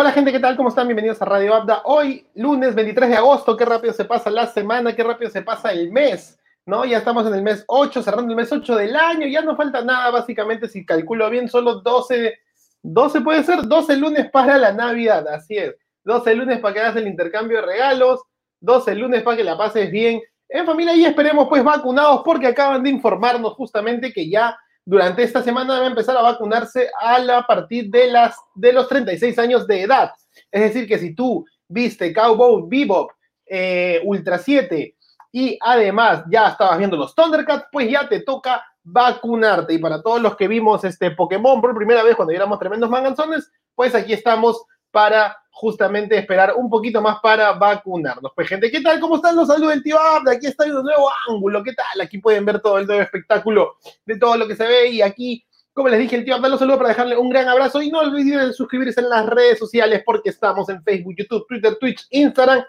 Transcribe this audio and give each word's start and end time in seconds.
Hola 0.00 0.12
gente, 0.12 0.30
¿qué 0.30 0.38
tal? 0.38 0.56
¿Cómo 0.56 0.68
están? 0.68 0.86
Bienvenidos 0.86 1.20
a 1.22 1.24
Radio 1.24 1.52
Abda. 1.56 1.82
Hoy, 1.84 2.24
lunes 2.36 2.72
23 2.76 3.10
de 3.10 3.16
agosto, 3.16 3.56
qué 3.56 3.64
rápido 3.64 3.92
se 3.92 4.04
pasa 4.04 4.30
la 4.30 4.46
semana, 4.46 4.94
qué 4.94 5.02
rápido 5.02 5.28
se 5.28 5.42
pasa 5.42 5.72
el 5.72 5.90
mes, 5.90 6.38
¿no? 6.66 6.84
Ya 6.84 6.98
estamos 6.98 7.26
en 7.26 7.34
el 7.34 7.42
mes 7.42 7.64
8, 7.66 8.04
cerrando 8.04 8.30
el 8.30 8.36
mes 8.36 8.52
8 8.52 8.76
del 8.76 8.94
año, 8.94 9.26
ya 9.26 9.42
no 9.42 9.56
falta 9.56 9.82
nada, 9.82 10.12
básicamente, 10.12 10.68
si 10.68 10.86
calculo 10.86 11.28
bien, 11.28 11.48
solo 11.48 11.80
12, 11.80 12.32
12 12.80 13.20
puede 13.22 13.42
ser, 13.42 13.66
12 13.66 13.96
lunes 13.96 14.30
para 14.30 14.56
la 14.56 14.72
Navidad, 14.72 15.26
así 15.26 15.56
es. 15.56 15.74
12 16.04 16.32
lunes 16.36 16.60
para 16.60 16.74
que 16.74 16.80
hagas 16.80 16.94
el 16.94 17.08
intercambio 17.08 17.56
de 17.56 17.66
regalos, 17.66 18.20
12 18.60 18.94
lunes 18.94 19.24
para 19.24 19.36
que 19.36 19.42
la 19.42 19.58
pases 19.58 19.90
bien 19.90 20.22
en 20.48 20.64
familia 20.64 20.94
y 20.94 21.06
esperemos 21.06 21.48
pues 21.48 21.64
vacunados 21.64 22.22
porque 22.24 22.46
acaban 22.46 22.84
de 22.84 22.90
informarnos 22.90 23.54
justamente 23.54 24.12
que 24.12 24.30
ya 24.30 24.56
durante 24.88 25.22
esta 25.22 25.42
semana 25.42 25.80
va 25.80 25.84
a 25.84 25.88
empezar 25.88 26.16
a 26.16 26.22
vacunarse 26.22 26.88
a, 26.98 27.46
partir 27.46 27.90
de, 27.90 28.10
las, 28.10 28.34
de 28.54 28.72
los 28.72 28.88
36 28.88 29.38
años 29.38 29.66
de 29.66 29.82
edad. 29.82 30.12
Es 30.50 30.62
decir, 30.62 30.88
que 30.88 30.98
si 30.98 31.14
tú 31.14 31.44
viste 31.68 32.10
Cowboy 32.10 32.62
Bebop, 32.66 33.10
eh, 33.44 34.00
Ultra 34.02 34.38
7 34.38 34.96
y 35.30 35.58
además 35.60 36.24
ya 36.30 36.48
estabas 36.48 36.78
viendo 36.78 36.96
los 36.96 37.14
Thundercats, 37.14 37.66
pues 37.70 37.90
ya 37.90 38.08
te 38.08 38.20
toca 38.20 38.64
vacunarte. 38.82 39.74
Y 39.74 39.78
para 39.78 40.00
todos 40.00 40.22
los 40.22 40.34
que 40.36 40.48
vimos 40.48 40.82
este 40.84 41.10
Pokémon 41.10 41.60
por 41.60 41.76
primera 41.76 42.02
vez 42.02 42.16
cuando 42.16 42.32
éramos 42.32 42.58
tremendos 42.58 42.88
manganzones, 42.88 43.52
pues 43.74 43.94
aquí 43.94 44.14
estamos 44.14 44.64
para 44.90 45.36
justamente 45.58 46.16
esperar 46.16 46.54
un 46.54 46.70
poquito 46.70 47.02
más 47.02 47.18
para 47.20 47.52
vacunarnos. 47.52 48.30
Pues 48.32 48.48
gente, 48.48 48.70
¿qué 48.70 48.80
tal? 48.80 49.00
¿Cómo 49.00 49.16
están? 49.16 49.34
Los 49.34 49.48
saludos 49.48 49.70
del 49.70 49.82
tío 49.82 49.98
Abda. 49.98 50.32
Aquí 50.32 50.46
está 50.46 50.64
un 50.66 50.84
nuevo 50.84 51.10
ángulo. 51.28 51.64
¿Qué 51.64 51.72
tal? 51.72 52.00
Aquí 52.00 52.18
pueden 52.18 52.44
ver 52.44 52.60
todo 52.60 52.78
el 52.78 52.86
nuevo 52.86 53.02
espectáculo 53.02 53.76
de 54.06 54.16
todo 54.16 54.36
lo 54.36 54.46
que 54.46 54.54
se 54.54 54.64
ve 54.64 54.90
y 54.90 55.02
aquí 55.02 55.44
como 55.72 55.88
les 55.88 55.98
dije, 55.98 56.16
el 56.16 56.24
tío 56.24 56.36
Abda 56.36 56.48
los 56.48 56.60
saludo 56.60 56.76
para 56.76 56.90
dejarle 56.90 57.16
un 57.16 57.30
gran 57.30 57.48
abrazo 57.48 57.82
y 57.82 57.90
no 57.90 58.00
olviden 58.00 58.52
suscribirse 58.52 59.00
en 59.00 59.10
las 59.10 59.26
redes 59.26 59.58
sociales 59.58 60.02
porque 60.04 60.30
estamos 60.30 60.68
en 60.68 60.82
Facebook, 60.82 61.14
YouTube, 61.16 61.46
Twitter, 61.48 61.76
Twitch, 61.76 62.06
Instagram 62.10 62.64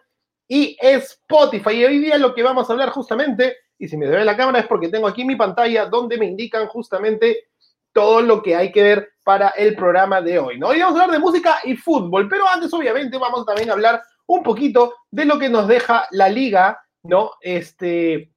y 0.47 0.75
Spotify. 0.79 1.71
Y 1.71 1.85
hoy 1.85 1.99
día 1.99 2.17
lo 2.17 2.33
que 2.33 2.43
vamos 2.43 2.69
a 2.69 2.73
hablar 2.73 2.89
justamente, 2.89 3.57
y 3.77 3.87
si 3.87 3.97
me 3.97 4.07
debe 4.07 4.25
la 4.25 4.37
cámara 4.37 4.59
es 4.59 4.67
porque 4.67 4.89
tengo 4.89 5.07
aquí 5.07 5.25
mi 5.25 5.35
pantalla 5.35 5.85
donde 5.85 6.17
me 6.17 6.25
indican 6.25 6.67
justamente 6.67 7.49
todo 7.93 8.21
lo 8.21 8.43
que 8.43 8.55
hay 8.55 8.71
que 8.71 8.83
ver 8.83 9.09
para 9.30 9.49
el 9.49 9.75
programa 9.75 10.23
de 10.23 10.39
hoy. 10.39 10.58
¿no? 10.58 10.69
Hoy 10.69 10.80
vamos 10.80 10.97
a 10.99 11.03
hablar 11.03 11.19
de 11.19 11.23
música 11.23 11.59
y 11.63 11.75
fútbol, 11.75 12.27
pero 12.27 12.49
antes 12.49 12.73
obviamente 12.73 13.16
vamos 13.16 13.45
también 13.45 13.69
a 13.69 13.73
hablar 13.73 14.02
un 14.25 14.41
poquito 14.41 14.95
de 15.11 15.23
lo 15.23 15.38
que 15.38 15.49
nos 15.49 15.67
deja 15.67 16.08
la 16.09 16.30
liga, 16.30 16.81
¿no? 17.03 17.33
Este, 17.39 18.31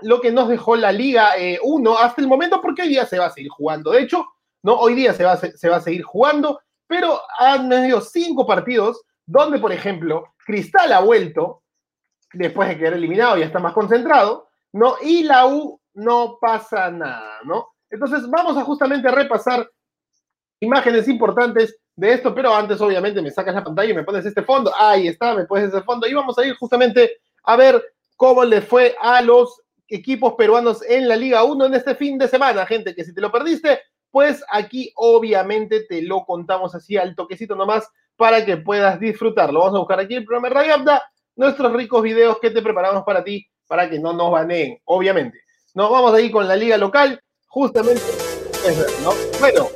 lo 0.00 0.20
que 0.20 0.32
nos 0.32 0.48
dejó 0.48 0.74
la 0.74 0.90
Liga 0.90 1.34
1 1.62 1.90
eh, 1.92 1.96
hasta 1.96 2.20
el 2.20 2.26
momento, 2.26 2.60
porque 2.60 2.82
hoy 2.82 2.88
día 2.88 3.06
se 3.06 3.20
va 3.20 3.26
a 3.26 3.30
seguir 3.30 3.52
jugando. 3.52 3.92
De 3.92 4.02
hecho, 4.02 4.26
¿no? 4.64 4.74
Hoy 4.74 4.96
día 4.96 5.14
se 5.14 5.22
va, 5.22 5.34
a, 5.34 5.80
seguir 5.80 6.02
jugando, 6.02 6.60
pero 6.88 7.20
han 7.38 7.68
tenido 7.68 8.00
cinco 8.00 8.44
partidos 8.44 9.00
donde, 9.24 9.60
por 9.60 9.70
ejemplo, 9.70 10.34
Cristal 10.44 10.92
ha 10.92 10.98
vuelto, 10.98 11.62
después 12.32 12.68
de 12.68 12.78
quedar 12.78 12.94
eliminado, 12.94 13.36
ya 13.36 13.46
está 13.46 13.60
más 13.60 13.74
concentrado, 13.74 14.48
¿no? 14.72 14.96
Y 15.02 15.22
la 15.22 15.46
U 15.46 15.80
no 15.94 16.38
pasa 16.40 16.90
nada, 16.90 17.38
¿no? 17.44 17.68
Entonces, 17.88 18.28
vamos 18.28 18.56
a 18.56 18.64
justamente 18.64 19.08
repasar 19.08 19.68
imágenes 20.62 21.08
importantes 21.08 21.76
de 21.96 22.12
esto, 22.14 22.34
pero 22.34 22.54
antes, 22.54 22.80
obviamente, 22.80 23.20
me 23.20 23.30
sacas 23.30 23.54
la 23.54 23.64
pantalla 23.64 23.90
y 23.90 23.94
me 23.94 24.04
pones 24.04 24.24
este 24.24 24.42
fondo. 24.42 24.72
Ahí 24.76 25.08
está, 25.08 25.34
me 25.34 25.44
pones 25.44 25.68
ese 25.68 25.82
fondo. 25.82 26.06
Y 26.06 26.14
vamos 26.14 26.38
a 26.38 26.46
ir 26.46 26.54
justamente 26.54 27.18
a 27.42 27.56
ver 27.56 27.82
cómo 28.16 28.44
le 28.44 28.62
fue 28.62 28.94
a 29.00 29.20
los 29.22 29.60
equipos 29.88 30.34
peruanos 30.34 30.82
en 30.88 31.08
la 31.08 31.16
Liga 31.16 31.42
1 31.42 31.66
en 31.66 31.74
este 31.74 31.96
fin 31.96 32.16
de 32.16 32.28
semana, 32.28 32.64
gente, 32.64 32.94
que 32.94 33.04
si 33.04 33.12
te 33.12 33.20
lo 33.20 33.32
perdiste, 33.32 33.80
pues 34.10 34.42
aquí 34.50 34.92
obviamente 34.94 35.80
te 35.80 36.00
lo 36.02 36.24
contamos 36.24 36.74
así 36.74 36.96
al 36.96 37.16
toquecito 37.16 37.56
nomás 37.56 37.88
para 38.16 38.44
que 38.44 38.56
puedas 38.56 39.00
disfrutarlo. 39.00 39.60
Vamos 39.60 39.74
a 39.74 39.78
buscar 39.80 39.98
aquí 39.98 40.14
el 40.14 40.24
programa 40.24 40.48
de 40.48 40.54
Radio 40.54 40.74
Abda, 40.74 41.02
nuestros 41.34 41.72
ricos 41.72 42.02
videos 42.02 42.38
que 42.38 42.50
te 42.50 42.62
preparamos 42.62 43.02
para 43.04 43.24
ti, 43.24 43.44
para 43.66 43.90
que 43.90 43.98
no 43.98 44.12
nos 44.12 44.30
baneen, 44.30 44.78
obviamente. 44.84 45.40
Nos 45.74 45.90
vamos 45.90 46.14
ahí 46.14 46.30
con 46.30 46.46
la 46.46 46.54
liga 46.54 46.78
local, 46.78 47.20
justamente, 47.48 48.02
¿no? 49.02 49.10
Bueno, 49.40 49.68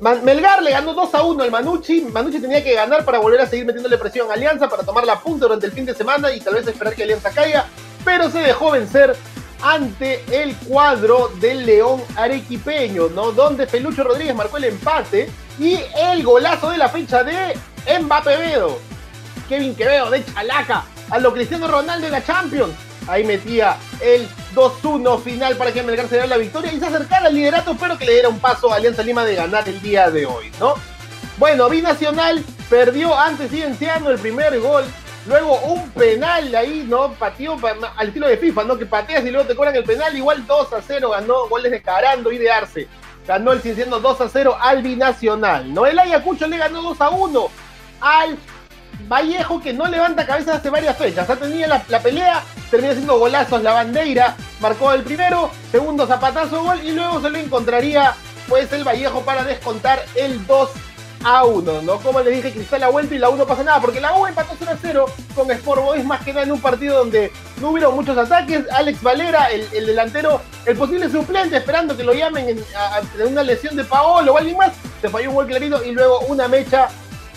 Melgar 0.00 0.62
le 0.62 0.72
ganó 0.72 0.92
2 0.92 1.14
a 1.14 1.22
1 1.22 1.42
al 1.42 1.50
Manucci. 1.50 2.02
Manucci 2.02 2.40
tenía 2.40 2.62
que 2.62 2.74
ganar 2.74 3.04
para 3.04 3.18
volver 3.18 3.40
a 3.40 3.46
seguir 3.46 3.64
metiéndole 3.64 3.96
presión 3.96 4.30
a 4.30 4.34
Alianza 4.34 4.68
para 4.68 4.82
tomar 4.82 5.06
la 5.06 5.18
punta 5.20 5.46
durante 5.46 5.66
el 5.66 5.72
fin 5.72 5.86
de 5.86 5.94
semana 5.94 6.32
y 6.32 6.40
tal 6.40 6.54
vez 6.54 6.66
esperar 6.66 6.94
que 6.94 7.02
Alianza 7.02 7.30
caiga, 7.30 7.66
pero 8.04 8.30
se 8.30 8.40
dejó 8.40 8.72
vencer 8.72 9.16
ante 9.62 10.22
el 10.30 10.54
cuadro 10.56 11.30
del 11.40 11.64
León 11.64 12.02
Arequipeño, 12.14 13.08
¿no? 13.08 13.32
Donde 13.32 13.66
Felucho 13.66 14.04
Rodríguez 14.04 14.34
marcó 14.34 14.58
el 14.58 14.64
empate 14.64 15.30
y 15.58 15.78
el 15.98 16.22
golazo 16.22 16.70
de 16.70 16.76
la 16.76 16.90
fecha 16.90 17.24
de 17.24 17.58
Mbappé. 18.00 18.36
Kevin 19.48 19.74
Quevedo 19.74 20.10
de 20.10 20.24
Chalaca 20.24 20.84
a 21.08 21.18
lo 21.18 21.32
Cristiano 21.32 21.68
Ronaldo 21.68 22.06
en 22.06 22.12
la 22.12 22.24
Champions 22.24 22.74
ahí 23.08 23.24
metía 23.24 23.76
el 24.00 24.28
2-1 24.56 25.20
final 25.20 25.56
para 25.56 25.70
que 25.70 25.82
Melgar 25.82 26.08
se 26.08 26.14
diera 26.14 26.26
la 26.26 26.38
victoria 26.38 26.72
y 26.72 26.80
se 26.80 26.86
acercara 26.86 27.26
al 27.26 27.34
liderato, 27.34 27.76
pero 27.78 27.98
que 27.98 28.06
le 28.06 28.14
diera 28.14 28.30
un 28.30 28.40
paso 28.40 28.72
a 28.72 28.76
Alianza 28.76 29.02
Lima 29.02 29.22
de 29.22 29.34
ganar 29.34 29.68
el 29.68 29.80
día 29.82 30.10
de 30.10 30.24
hoy, 30.24 30.50
¿no? 30.58 30.74
Bueno, 31.36 31.68
Binacional 31.68 32.42
perdió 32.70 33.14
ante 33.16 33.48
Cienciano 33.48 34.08
el 34.08 34.18
primer 34.18 34.58
gol, 34.60 34.84
luego 35.26 35.60
un 35.60 35.90
penal 35.90 36.54
ahí, 36.54 36.86
¿no? 36.88 37.12
Pateó 37.12 37.58
al 37.96 38.08
estilo 38.08 38.28
de 38.28 38.38
FIFA, 38.38 38.64
¿no? 38.64 38.78
Que 38.78 38.86
pateas 38.86 39.22
y 39.26 39.30
luego 39.30 39.46
te 39.46 39.54
cobran 39.54 39.76
el 39.76 39.84
penal, 39.84 40.16
igual 40.16 40.46
2 40.46 40.72
a 40.72 40.80
0 40.80 41.10
ganó, 41.10 41.48
goles 41.48 41.70
de 41.70 41.82
Carando 41.82 42.32
y 42.32 42.38
de 42.38 42.50
Arce. 42.50 42.88
Ganó 43.26 43.52
el 43.52 43.60
Cienciano 43.60 44.00
2 44.00 44.20
a 44.22 44.28
0 44.30 44.56
al 44.58 44.82
Binacional, 44.82 45.74
¿no? 45.74 45.84
El 45.84 45.98
Ayacucho 45.98 46.46
le 46.46 46.56
ganó 46.56 46.80
2 46.80 47.00
a 47.02 47.10
1 47.10 47.48
al 48.00 48.38
Vallejo 49.08 49.60
que 49.60 49.72
no 49.72 49.86
levanta 49.86 50.26
cabeza 50.26 50.54
hace 50.54 50.70
varias 50.70 50.96
fechas. 50.96 51.28
Ha 51.28 51.36
tenido 51.36 51.68
la, 51.68 52.00
pelea, 52.00 52.42
termina 52.70 52.94
siendo 52.94 53.18
golazos 53.18 53.62
la 53.62 53.72
bandera, 53.72 54.36
marcó 54.60 54.92
el 54.92 55.02
primero, 55.02 55.50
segundo 55.70 56.06
zapatazo 56.06 56.64
gol 56.64 56.80
y 56.82 56.92
luego 56.92 57.20
se 57.20 57.30
lo 57.30 57.38
encontraría 57.38 58.14
pues 58.48 58.72
el 58.72 58.84
Vallejo 58.84 59.22
para 59.22 59.44
descontar 59.44 60.04
el 60.14 60.46
2 60.46 60.70
a 61.24 61.44
1, 61.44 61.82
¿no? 61.82 61.98
Como 61.98 62.20
les 62.20 62.36
dije, 62.36 62.52
Cristal 62.52 62.84
ha 62.84 62.88
vuelto 62.88 63.14
y 63.14 63.18
la 63.18 63.28
U 63.28 63.36
no 63.36 63.46
pasa 63.46 63.64
nada, 63.64 63.80
porque 63.80 64.00
la 64.00 64.16
U 64.16 64.26
empató 64.26 64.54
0 64.56 64.70
a 64.72 64.78
0 64.80 65.06
con 65.34 65.50
Sport 65.50 65.82
Boys, 65.82 66.04
más 66.04 66.22
que 66.22 66.32
nada 66.32 66.44
en 66.44 66.52
un 66.52 66.60
partido 66.60 66.98
donde 66.98 67.32
no 67.60 67.70
hubieron 67.70 67.94
muchos 67.94 68.16
ataques. 68.16 68.64
Alex 68.70 69.02
Valera, 69.02 69.50
el, 69.50 69.86
delantero, 69.86 70.40
el 70.64 70.76
posible 70.76 71.10
suplente, 71.10 71.56
esperando 71.56 71.96
que 71.96 72.04
lo 72.04 72.14
llamen 72.14 72.48
en, 72.48 73.26
una 73.26 73.42
lesión 73.42 73.74
de 73.76 73.84
Paolo 73.84 74.34
o 74.34 74.38
alguien 74.38 74.56
más, 74.56 74.72
se 75.00 75.08
falló 75.08 75.30
un 75.30 75.36
gol 75.36 75.46
clarito 75.46 75.82
y 75.84 75.92
luego 75.92 76.20
una 76.28 76.46
mecha 76.46 76.88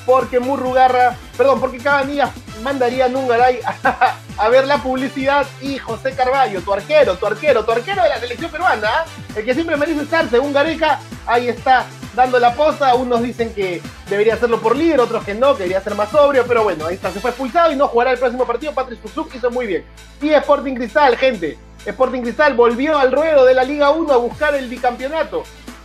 porque 0.06 0.40
Murrugarra, 0.40 1.16
perdón, 1.38 1.60
porque 1.60 1.78
Cabanillas 1.78 2.32
mandaría 2.64 3.06
a 3.06 3.10
Nungaray 3.10 3.60
a, 4.38 4.50
ver 4.50 4.68
la 4.68 4.78
publicidad 4.78 5.46
y 5.62 5.78
José 5.78 6.14
Carballo, 6.14 6.62
tu 6.62 6.74
arquero, 6.74 7.18
tu 7.18 7.26
arquero, 7.26 7.64
tu 7.64 7.72
arquero 7.72 8.04
de 8.04 8.10
la 8.10 8.20
selección 8.20 8.52
peruana, 8.52 9.06
el 9.36 9.46
que 9.46 9.54
siempre 9.54 9.78
merece 9.78 10.02
estar, 10.02 10.30
según 10.30 10.54
Gareca, 10.54 11.00
ahí 11.26 11.50
está 11.50 11.86
dando 12.16 12.40
la 12.40 12.54
posta, 12.54 12.96
unos 12.96 13.22
dicen 13.22 13.54
que 13.54 13.82
debería 14.10 14.34
hacerlo 14.34 14.60
por 14.60 14.76
líder, 14.76 15.00
otros 15.00 15.24
que 15.24 15.36
no, 15.36 15.54
que 15.54 15.64
debería 15.64 15.82
ser 15.82 15.96
más 15.96 16.10
sobrio, 16.10 16.44
pero 16.48 16.64
bueno, 16.64 16.88
ahí 16.88 16.96
está, 16.96 17.12
se 17.12 17.20
fue 17.20 17.30
expulsado 17.30 17.72
y 17.72 17.76
no 17.76 17.88
jugará 17.88 18.12
el 18.12 18.20
próximo 18.20 18.46
partido, 18.46 18.74
Patrick 18.74 19.02
Kusuk 19.02 19.34
hizo 19.36 19.52
muy 19.52 19.68
bien. 19.68 19.86
Y 20.22 20.30
Sporting 20.30 20.76
Cristal, 20.76 21.16
gente, 21.18 21.58
Sporting 21.86 22.22
Cristal 22.22 22.56
volvió 22.56 22.98
al 22.98 23.12
ruedo 23.12 23.46
de 23.46 23.54
la 23.54 23.64
Liga 23.64 23.92
1 23.92 24.12
a 24.12 24.18
buscar 24.18 24.56
el 24.56 24.68
bicampeonato. 24.68 25.44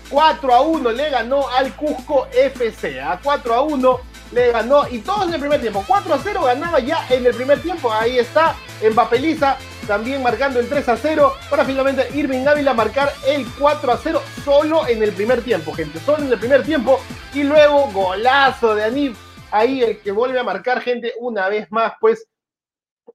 4 0.08 0.54
a 0.54 0.60
1 0.60 0.92
le 0.92 1.10
ganó 1.10 1.48
al 1.48 1.74
Cusco 1.74 2.26
FC. 2.32 3.00
A 3.00 3.20
4 3.22 3.54
a 3.54 3.62
1 3.62 4.00
le 4.32 4.52
ganó 4.52 4.88
y 4.88 4.98
todos 4.98 5.28
en 5.28 5.34
el 5.34 5.40
primer 5.40 5.60
tiempo. 5.60 5.84
4 5.86 6.14
a 6.14 6.18
0 6.18 6.42
ganaba 6.44 6.80
ya 6.80 7.06
en 7.10 7.26
el 7.26 7.34
primer 7.34 7.60
tiempo. 7.60 7.92
Ahí 7.92 8.18
está 8.18 8.56
Mbapeliza 8.82 9.56
también 9.86 10.22
marcando 10.22 10.60
el 10.60 10.68
3 10.68 10.88
a 10.88 10.96
0 10.96 11.32
para 11.50 11.64
finalmente 11.64 12.08
Irving 12.14 12.46
Ávila 12.46 12.74
marcar 12.74 13.10
el 13.26 13.46
4 13.58 13.92
a 13.92 13.96
0 13.98 14.22
solo 14.44 14.86
en 14.86 15.02
el 15.02 15.12
primer 15.12 15.42
tiempo, 15.42 15.72
gente. 15.72 15.98
Solo 16.00 16.24
en 16.24 16.32
el 16.32 16.38
primer 16.38 16.64
tiempo. 16.64 17.00
Y 17.32 17.42
luego 17.42 17.90
golazo 17.92 18.74
de 18.74 18.84
Anif. 18.84 19.18
Ahí 19.50 19.82
el 19.82 19.98
que 20.00 20.10
vuelve 20.10 20.38
a 20.38 20.44
marcar, 20.44 20.80
gente, 20.80 21.12
una 21.18 21.48
vez 21.48 21.70
más, 21.70 21.92
pues 22.00 22.26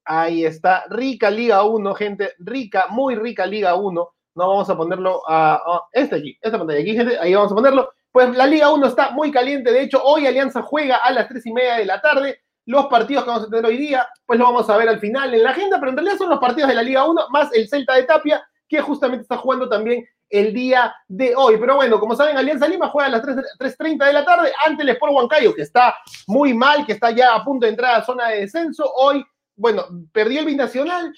ahí 0.06 0.46
está. 0.46 0.86
Rica 0.90 1.30
Liga 1.30 1.64
1, 1.64 1.96
gente. 1.96 2.34
Rica, 2.40 2.88
muy 2.90 3.16
rica 3.16 3.46
Liga 3.46 3.76
1. 3.76 4.14
No 4.40 4.48
vamos 4.48 4.70
a 4.70 4.78
ponerlo 4.78 5.22
a, 5.28 5.84
este 5.92 6.16
aquí, 6.16 6.38
esta 6.42 6.58
pantalla 6.58 6.80
aquí, 6.80 6.96
gente. 6.96 7.20
Ahí 7.20 7.36
vamos 7.36 7.52
a 7.52 7.56
ponerlo. 7.56 7.92
Pues 8.10 8.34
la 8.38 8.48
Liga 8.48 8.72
1 8.72 8.88
está 8.88 9.12
muy 9.12 9.32
caliente. 9.32 9.70
De 9.70 9.82
hecho, 9.82 10.02
hoy 10.02 10.26
Alianza 10.26 10.62
juega 10.62 10.96
a 10.96 11.12
las 11.12 11.28
3 11.28 11.46
y 11.46 11.52
media 11.52 11.76
de 11.76 11.86
la 11.86 12.00
tarde. 12.00 12.40
Los 12.66 12.86
partidos 12.86 13.26
que 13.26 13.32
vamos 13.32 13.46
a 13.46 13.50
tener 13.50 13.66
hoy 13.66 13.76
día, 13.76 14.08
pues 14.26 14.40
lo 14.40 14.46
vamos 14.46 14.70
a 14.70 14.78
ver 14.78 14.88
al 14.88 15.00
final 15.00 15.34
en 15.34 15.44
la 15.44 15.50
agenda, 15.50 15.78
pero 15.78 15.92
en 15.92 15.98
realidad 15.98 16.18
son 16.18 16.30
los 16.30 16.40
partidos 16.40 16.70
de 16.70 16.76
la 16.76 16.84
Liga 16.84 17.06
1 17.06 17.30
más 17.32 17.54
el 17.54 17.68
Celta 17.68 17.96
de 17.96 18.04
Tapia, 18.04 18.42
que 18.66 18.80
justamente 18.80 19.24
está 19.24 19.36
jugando 19.36 19.68
también 19.68 20.08
el 20.30 20.54
día 20.54 20.96
de 21.10 21.36
hoy. 21.36 21.58
Pero 21.60 21.76
bueno, 21.76 22.00
como 22.00 22.16
saben, 22.16 22.38
Alianza 22.38 22.66
Lima 22.66 22.88
juega 22.88 23.08
a 23.08 23.12
las 23.12 23.24
3.30 23.24 24.06
de 24.06 24.14
la 24.14 24.24
tarde 24.24 24.54
ante 24.66 24.84
el 24.84 24.90
Sport 24.90 25.14
Huancayo, 25.14 25.54
que 25.54 25.64
está 25.64 25.96
muy 26.28 26.54
mal, 26.54 26.86
que 26.86 26.94
está 26.94 27.12
ya 27.12 27.36
a 27.36 27.44
punto 27.44 27.66
de 27.66 27.72
entrar 27.72 27.96
a 27.96 28.06
zona 28.06 28.30
de 28.30 28.42
descenso. 28.42 28.90
Hoy, 28.96 29.26
bueno, 29.58 29.84
perdió 30.14 30.40
el 30.40 30.46
binacional. 30.46 31.14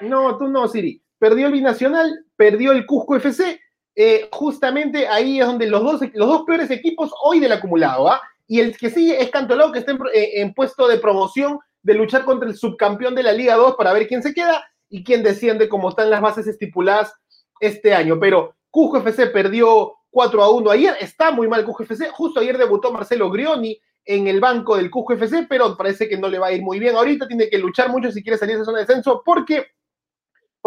No, 0.00 0.36
tú 0.36 0.48
no, 0.48 0.68
Siri. 0.68 1.02
Perdió 1.18 1.46
el 1.46 1.52
binacional, 1.52 2.24
perdió 2.36 2.72
el 2.72 2.86
Cusco 2.86 3.16
FC 3.16 3.60
eh, 4.00 4.28
justamente 4.30 5.08
ahí 5.08 5.40
es 5.40 5.46
donde 5.46 5.66
los 5.66 5.82
dos, 5.82 6.00
los 6.14 6.28
dos 6.28 6.42
peores 6.42 6.70
equipos 6.70 7.10
hoy 7.20 7.40
del 7.40 7.50
acumulado, 7.50 8.08
¿ah? 8.08 8.22
Y 8.46 8.60
el 8.60 8.78
que 8.78 8.90
sigue 8.90 9.20
es 9.20 9.28
Cantolao, 9.28 9.72
que 9.72 9.80
está 9.80 9.90
en, 9.90 9.98
eh, 10.14 10.52
puesto 10.54 10.86
de 10.86 10.98
promoción 10.98 11.58
de 11.82 11.94
luchar 11.94 12.24
contra 12.24 12.48
el 12.48 12.56
subcampeón 12.56 13.16
de 13.16 13.24
la 13.24 13.32
Liga 13.32 13.56
2 13.56 13.74
para 13.74 13.92
ver 13.92 14.06
quién 14.06 14.22
se 14.22 14.32
queda 14.32 14.64
y 14.88 15.02
quién 15.02 15.24
desciende 15.24 15.68
como 15.68 15.88
están 15.88 16.10
las 16.10 16.20
bases 16.20 16.46
estipuladas 16.46 17.12
este 17.58 17.92
año. 17.92 18.20
Pero 18.20 18.54
Cusco 18.70 18.98
FC 18.98 19.26
perdió 19.26 19.94
4 20.10 20.44
a 20.44 20.48
1 20.48 20.70
ayer, 20.70 20.94
está 21.00 21.32
muy 21.32 21.48
mal 21.48 21.64
Cusco 21.64 21.82
FC, 21.82 22.08
justo 22.10 22.38
ayer 22.38 22.56
debutó 22.56 22.92
Marcelo 22.92 23.28
Grioni 23.32 23.76
en 24.04 24.28
el 24.28 24.38
banco 24.38 24.76
del 24.76 24.92
Cusco 24.92 25.14
FC, 25.14 25.46
pero 25.48 25.76
parece 25.76 26.08
que 26.08 26.16
no 26.16 26.28
le 26.28 26.38
va 26.38 26.46
a 26.46 26.52
ir 26.52 26.62
muy 26.62 26.78
bien 26.78 26.94
ahorita, 26.94 27.26
tiene 27.26 27.50
que 27.50 27.58
luchar 27.58 27.88
mucho 27.88 28.12
si 28.12 28.22
quiere 28.22 28.38
salir 28.38 28.54
de 28.54 28.62
esa 28.62 28.66
zona 28.66 28.78
de 28.78 28.84
descenso, 28.84 29.22
porque, 29.24 29.66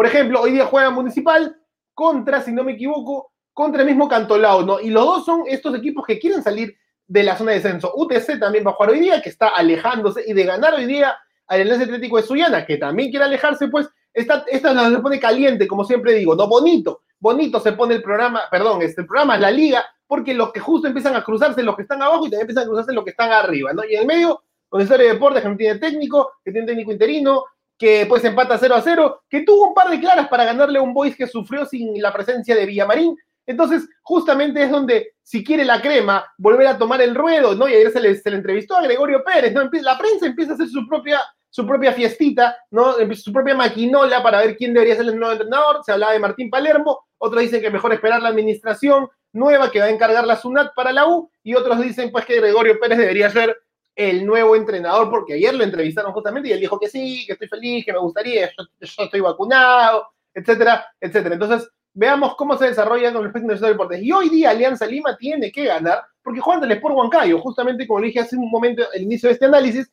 por 0.02 0.08
ejemplo, 0.08 0.40
hoy 0.40 0.50
día 0.50 0.66
juega 0.66 0.90
Municipal 0.90 1.56
contra, 1.94 2.42
si 2.42 2.50
no 2.50 2.64
me 2.64 2.72
equivoco, 2.72 3.30
contra 3.52 3.82
el 3.82 3.86
mismo 3.86 4.08
Cantolao, 4.08 4.62
¿no? 4.62 4.80
Y 4.80 4.90
los 4.90 5.04
dos 5.04 5.24
son 5.24 5.44
estos 5.46 5.76
equipos 5.76 6.04
que 6.04 6.18
quieren 6.18 6.42
salir 6.42 6.76
de 7.06 7.22
la 7.22 7.36
zona 7.36 7.52
de 7.52 7.58
descenso. 7.58 7.92
UTC 7.94 8.40
también 8.40 8.66
va 8.66 8.72
a 8.72 8.74
jugar 8.74 8.90
hoy 8.90 8.98
día, 8.98 9.22
que 9.22 9.28
está 9.28 9.50
alejándose, 9.50 10.24
y 10.26 10.32
de 10.32 10.42
ganar 10.42 10.74
hoy 10.74 10.86
día 10.86 11.14
al 11.46 11.60
Enlace 11.60 11.84
Atlético 11.84 12.16
de 12.16 12.24
Suyana, 12.24 12.66
que 12.66 12.78
también 12.78 13.10
quiere 13.10 13.26
alejarse, 13.26 13.68
pues 13.68 13.90
esta, 14.12 14.44
esta 14.48 14.90
se 14.90 14.98
pone 14.98 15.20
caliente, 15.20 15.68
como 15.68 15.84
siempre 15.84 16.14
digo, 16.14 16.34
no 16.34 16.48
bonito. 16.48 17.02
Bonito 17.20 17.60
se 17.60 17.70
pone 17.70 17.94
el 17.94 18.02
programa, 18.02 18.42
perdón, 18.50 18.82
este 18.82 19.04
programa 19.04 19.36
es 19.36 19.40
la 19.40 19.52
liga, 19.52 19.84
porque 20.08 20.34
los 20.34 20.50
que 20.50 20.58
justo 20.58 20.88
empiezan 20.88 21.14
a 21.14 21.22
cruzarse 21.22 21.62
los 21.62 21.76
que 21.76 21.82
están 21.82 22.02
abajo 22.02 22.26
y 22.26 22.30
también 22.30 22.40
empiezan 22.40 22.64
a 22.64 22.66
cruzarse 22.66 22.92
los 22.92 23.04
que 23.04 23.10
están 23.10 23.30
arriba, 23.30 23.72
¿no? 23.72 23.84
Y 23.84 23.94
en 23.94 24.00
el 24.00 24.06
medio, 24.08 24.42
Universitario 24.72 25.06
de 25.06 25.12
Deportes, 25.12 25.42
que 25.44 25.48
no 25.48 25.56
tiene 25.56 25.78
técnico, 25.78 26.32
que 26.44 26.50
tiene 26.50 26.66
técnico 26.66 26.90
interino, 26.90 27.44
que 27.82 28.06
pues 28.06 28.22
empata 28.22 28.56
0 28.56 28.76
a 28.76 28.80
0, 28.80 29.22
que 29.28 29.40
tuvo 29.40 29.66
un 29.66 29.74
par 29.74 29.90
de 29.90 29.98
claras 29.98 30.28
para 30.28 30.44
ganarle 30.44 30.78
a 30.78 30.82
un 30.82 30.94
Boys 30.94 31.16
que 31.16 31.26
sufrió 31.26 31.66
sin 31.66 32.00
la 32.00 32.12
presencia 32.12 32.54
de 32.54 32.64
Villamarín. 32.64 33.16
Entonces, 33.44 33.88
justamente 34.02 34.62
es 34.62 34.70
donde, 34.70 35.14
si 35.20 35.42
quiere 35.42 35.64
la 35.64 35.82
crema, 35.82 36.24
volver 36.38 36.68
a 36.68 36.78
tomar 36.78 37.02
el 37.02 37.12
ruedo, 37.12 37.56
¿no? 37.56 37.68
Y 37.68 37.74
ayer 37.74 37.90
se 37.90 37.98
le, 37.98 38.14
se 38.14 38.30
le 38.30 38.36
entrevistó 38.36 38.76
a 38.76 38.82
Gregorio 38.82 39.24
Pérez, 39.24 39.52
¿no? 39.52 39.68
La 39.80 39.98
prensa 39.98 40.26
empieza 40.26 40.52
a 40.52 40.54
hacer 40.54 40.68
su 40.68 40.86
propia 40.86 41.20
su 41.50 41.66
propia 41.66 41.92
fiestita, 41.92 42.56
¿no? 42.70 42.94
Su 43.16 43.32
propia 43.32 43.56
maquinola 43.56 44.22
para 44.22 44.38
ver 44.38 44.56
quién 44.56 44.72
debería 44.72 44.94
ser 44.94 45.06
el 45.06 45.18
nuevo 45.18 45.32
entrenador. 45.32 45.82
Se 45.84 45.90
hablaba 45.90 46.12
de 46.12 46.20
Martín 46.20 46.50
Palermo, 46.50 47.04
otros 47.18 47.42
dicen 47.42 47.60
que 47.60 47.68
mejor 47.68 47.92
esperar 47.92 48.22
la 48.22 48.28
administración 48.28 49.08
nueva 49.32 49.72
que 49.72 49.80
va 49.80 49.86
a 49.86 49.90
encargar 49.90 50.24
la 50.24 50.36
SUNAT 50.36 50.72
para 50.76 50.92
la 50.92 51.08
U, 51.08 51.28
y 51.42 51.56
otros 51.56 51.80
dicen 51.80 52.12
pues 52.12 52.26
que 52.26 52.36
Gregorio 52.36 52.78
Pérez 52.78 52.96
debería 52.96 53.28
ser 53.28 53.56
el 53.94 54.24
nuevo 54.24 54.56
entrenador, 54.56 55.10
porque 55.10 55.34
ayer 55.34 55.54
lo 55.54 55.64
entrevistaron 55.64 56.12
justamente 56.12 56.48
y 56.48 56.52
él 56.52 56.60
dijo 56.60 56.78
que 56.78 56.88
sí, 56.88 57.24
que 57.26 57.34
estoy 57.34 57.48
feliz, 57.48 57.84
que 57.84 57.92
me 57.92 57.98
gustaría, 57.98 58.50
yo, 58.56 59.04
estoy 59.04 59.20
vacunado, 59.20 60.08
etcétera, 60.32 60.86
etcétera. 61.00 61.34
Entonces, 61.34 61.68
veamos 61.94 62.34
cómo 62.36 62.56
se 62.56 62.66
desarrolla 62.66 63.12
con 63.12 63.24
respecto 63.24 63.52
a 63.52 63.68
deportes. 63.68 64.02
Y 64.02 64.12
hoy 64.12 64.30
día 64.30 64.50
Alianza 64.50 64.86
Lima 64.86 65.16
tiene 65.16 65.52
que 65.52 65.64
ganar, 65.64 66.02
porque 66.22 66.40
juegan 66.40 66.62
del 66.62 66.72
Sport 66.72 66.94
Huancayo, 66.94 67.38
justamente 67.38 67.86
como 67.86 68.00
le 68.00 68.06
dije 68.06 68.20
hace 68.20 68.36
un 68.36 68.50
momento, 68.50 68.82
el 68.92 69.02
inicio 69.02 69.28
de 69.28 69.34
este 69.34 69.46
análisis, 69.46 69.90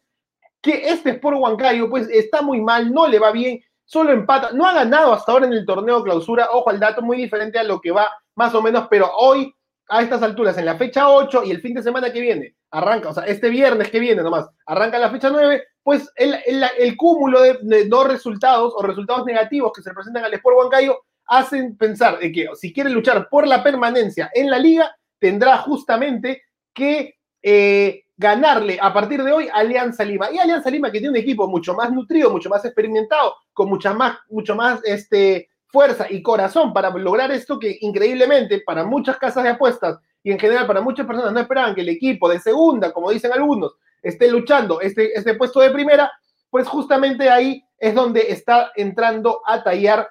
que 0.62 0.90
este 0.90 1.12
Sport 1.12 1.38
Huancayo 1.40 1.90
pues 1.90 2.08
está 2.10 2.42
muy 2.42 2.62
mal, 2.62 2.94
no 2.94 3.08
le 3.08 3.20
va 3.20 3.32
bien, 3.32 3.60
solo 3.86 4.12
empata, 4.12 4.52
no 4.54 4.66
ha 4.66 4.74
ganado 4.74 5.14
hasta 5.14 5.32
ahora 5.32 5.48
en 5.48 5.54
el 5.54 5.66
torneo 5.66 6.04
clausura, 6.04 6.50
ojo 6.52 6.70
al 6.70 6.80
dato 6.80 7.02
muy 7.02 7.18
diferente 7.18 7.60
a 7.60 7.64
lo 7.64 7.82
que 7.82 7.92
va 7.92 8.08
más 8.36 8.54
o 8.56 8.62
menos, 8.62 8.88
pero 8.90 9.12
hoy 9.18 9.54
a 9.90 10.02
estas 10.04 10.22
alturas, 10.22 10.58
en 10.58 10.66
la 10.66 10.78
fecha 10.78 11.10
8 11.10 11.44
y 11.46 11.52
el 11.52 11.62
fin 11.62 11.74
de 11.74 11.82
semana 11.82 12.14
que 12.14 12.22
viene, 12.22 12.56
arranca, 12.72 13.10
o 13.10 13.14
sea, 13.14 13.24
este 13.24 13.50
viernes 13.50 13.90
que 13.90 14.00
viene 14.00 14.22
nomás, 14.22 14.48
arranca 14.66 15.00
la 15.00 15.10
fecha 15.10 15.30
9, 15.30 15.64
pues 15.84 16.12
el, 16.16 16.36
el, 16.46 16.64
el 16.78 16.98
cúmulo 16.98 17.42
de, 17.42 17.86
dos 17.88 18.08
resultados 18.08 18.74
o 18.76 18.82
resultados 18.82 19.26
negativos 19.26 19.72
que 19.74 19.82
se 19.82 19.94
presentan 19.94 20.24
al 20.24 20.34
Sport 20.34 20.58
Huancayo 20.58 21.00
hacen 21.26 21.78
pensar 21.78 22.20
de 22.20 22.32
que 22.32 22.48
si 22.56 22.74
quiere 22.74 22.90
luchar 22.90 23.28
por 23.30 23.48
la 23.48 23.64
permanencia 23.64 24.32
en 24.34 24.50
la 24.50 24.58
liga, 24.60 24.96
tendrá 25.20 25.58
justamente 25.60 26.44
que 26.74 27.16
eh, 27.42 28.04
ganarle 28.18 28.78
a 28.82 28.92
partir 28.94 29.24
de 29.24 29.32
hoy 29.32 29.48
a 29.48 29.60
Alianza 29.60 30.04
Lima. 30.04 30.30
Y 30.32 30.40
Alianza 30.40 30.70
Lima 30.70 30.92
que 30.92 31.00
tiene 31.00 31.12
un 31.12 31.16
equipo 31.16 31.48
mucho 31.48 31.74
más 31.74 31.92
nutrido, 31.92 32.32
mucho 32.32 32.50
más 32.50 32.66
experimentado, 32.66 33.36
con 33.54 33.70
mucha 33.70 33.94
más, 33.94 34.18
mucho 34.30 34.56
más 34.56 34.82
este, 34.84 35.50
fuerza 35.68 36.08
y 36.10 36.22
corazón 36.22 36.74
para 36.74 36.90
lograr 36.90 37.32
esto 37.32 37.60
que 37.60 37.78
increíblemente 37.82 38.62
para 38.66 38.84
muchas 38.84 39.18
casas 39.18 39.44
de 39.44 39.52
apuestas 39.52 40.00
y 40.24 40.32
en 40.32 40.40
general 40.40 40.68
para 40.68 40.82
muchas 40.82 41.06
personas 41.06 41.32
no 41.32 41.40
esperaban 41.40 41.76
que 41.76 41.82
el 41.82 41.90
equipo 41.90 42.30
de 42.30 42.40
segunda, 42.40 42.92
como 42.92 43.12
dicen 43.12 43.32
algunos, 43.32 43.76
esté 44.02 44.30
luchando 44.30 44.82
este, 44.82 45.18
este 45.18 45.34
puesto 45.36 45.60
de 45.60 45.72
primera, 45.72 46.12
pues 46.50 46.68
justamente 46.68 47.30
ahí 47.30 47.64
es 47.78 47.96
donde 47.96 48.32
está 48.32 48.72
entrando 48.76 49.42
a 49.46 49.64
tallar 49.64 50.10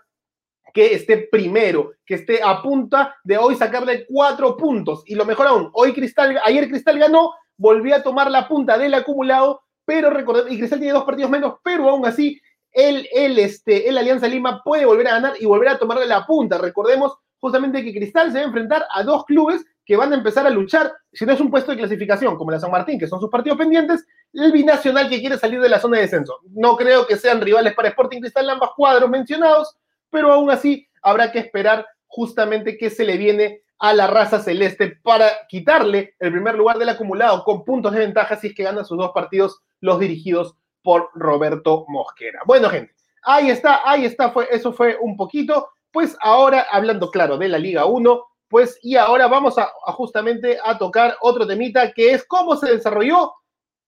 que 0.73 0.95
esté 0.95 1.29
primero, 1.31 1.93
que 2.05 2.15
esté 2.15 2.41
a 2.43 2.63
punta 2.63 3.17
de 3.25 3.39
hoy 3.39 3.57
sacarle 3.57 4.07
cuatro 4.07 4.57
puntos. 4.57 5.03
Y 5.07 5.15
lo 5.15 5.25
mejor 5.25 5.47
aún, 5.47 5.71
hoy 5.73 5.93
Cristal, 5.93 6.39
ayer 6.45 6.69
Cristal 6.69 6.99
ganó, 6.99 7.33
volvió 7.57 7.97
a 7.97 8.03
tomar 8.03 8.31
la 8.31 8.47
punta 8.47 8.79
del 8.79 8.95
acumulado, 8.95 9.63
pero 9.85 10.11
recordemos, 10.11 10.53
y 10.53 10.59
Cristal 10.59 10.79
tiene 10.79 10.95
dos 10.95 11.05
partidos 11.05 11.31
menos, 11.31 11.55
pero 11.65 11.89
aún 11.89 12.07
así, 12.07 12.41
el, 12.71 13.09
el, 13.13 13.39
este, 13.39 13.89
el 13.89 13.97
Alianza 13.97 14.29
Lima 14.29 14.63
puede 14.63 14.85
volver 14.85 15.09
a 15.09 15.13
ganar 15.13 15.33
y 15.41 15.47
volver 15.47 15.71
a 15.71 15.79
tomarle 15.79 16.07
la 16.07 16.27
punta. 16.27 16.59
Recordemos 16.59 17.17
justamente 17.41 17.83
que 17.83 17.95
Cristal 17.95 18.31
se 18.31 18.39
va 18.39 18.45
a 18.45 18.47
enfrentar 18.47 18.87
a 18.93 19.03
dos 19.03 19.25
clubes 19.25 19.65
que 19.88 19.96
van 19.96 20.12
a 20.12 20.17
empezar 20.17 20.46
a 20.46 20.50
luchar, 20.50 20.93
si 21.11 21.25
no 21.25 21.32
es 21.32 21.40
un 21.40 21.50
puesto 21.50 21.70
de 21.70 21.79
clasificación, 21.79 22.37
como 22.37 22.50
la 22.50 22.61
San 22.61 22.70
Martín, 22.70 22.99
que 22.99 23.06
son 23.06 23.20
sus 23.20 23.31
partidos 23.31 23.56
pendientes, 23.56 24.05
el 24.35 24.52
binacional 24.52 25.08
que 25.08 25.19
quiere 25.19 25.38
salir 25.38 25.62
de 25.62 25.69
la 25.70 25.81
zona 25.81 25.96
de 25.96 26.02
descenso. 26.02 26.40
No 26.50 26.76
creo 26.76 27.06
que 27.06 27.17
sean 27.17 27.40
rivales 27.40 27.73
para 27.73 27.88
Sporting 27.88 28.20
Cristal 28.20 28.50
ambos 28.50 28.73
cuadros 28.76 29.08
mencionados, 29.08 29.79
pero 30.11 30.31
aún 30.31 30.50
así 30.50 30.87
habrá 31.00 31.32
que 31.32 31.38
esperar 31.38 31.87
justamente 32.06 32.76
qué 32.76 32.90
se 32.90 33.06
le 33.06 33.17
viene 33.17 33.62
a 33.79 33.94
la 33.94 34.08
raza 34.08 34.40
celeste 34.40 34.99
para 35.02 35.31
quitarle 35.49 36.14
el 36.19 36.32
primer 36.32 36.55
lugar 36.55 36.76
del 36.76 36.90
acumulado 36.90 37.43
con 37.43 37.64
puntos 37.64 37.94
de 37.94 38.00
ventaja 38.00 38.37
si 38.37 38.49
es 38.49 38.55
que 38.55 38.64
gana 38.64 38.85
sus 38.85 38.99
dos 38.99 39.12
partidos 39.14 39.62
los 39.81 39.99
dirigidos 39.99 40.55
por 40.82 41.08
Roberto 41.14 41.87
Mosquera. 41.88 42.43
Bueno, 42.44 42.69
gente, 42.69 42.93
ahí 43.23 43.49
está, 43.49 43.81
ahí 43.88 44.05
está, 44.05 44.32
fue, 44.32 44.49
eso 44.50 44.70
fue 44.70 44.99
un 45.00 45.17
poquito. 45.17 45.70
Pues 45.90 46.14
ahora, 46.20 46.67
hablando 46.70 47.11
claro 47.11 47.38
de 47.38 47.49
la 47.49 47.57
Liga 47.57 47.87
1, 47.87 48.28
pues 48.49 48.78
y 48.83 48.97
ahora 48.97 49.26
vamos 49.26 49.59
a, 49.59 49.71
justamente 49.93 50.59
a 50.62 50.78
tocar 50.78 51.17
otro 51.21 51.47
temita 51.47 51.93
que 51.93 52.12
es 52.12 52.25
cómo 52.25 52.57
se 52.57 52.71
desarrolló 52.71 53.35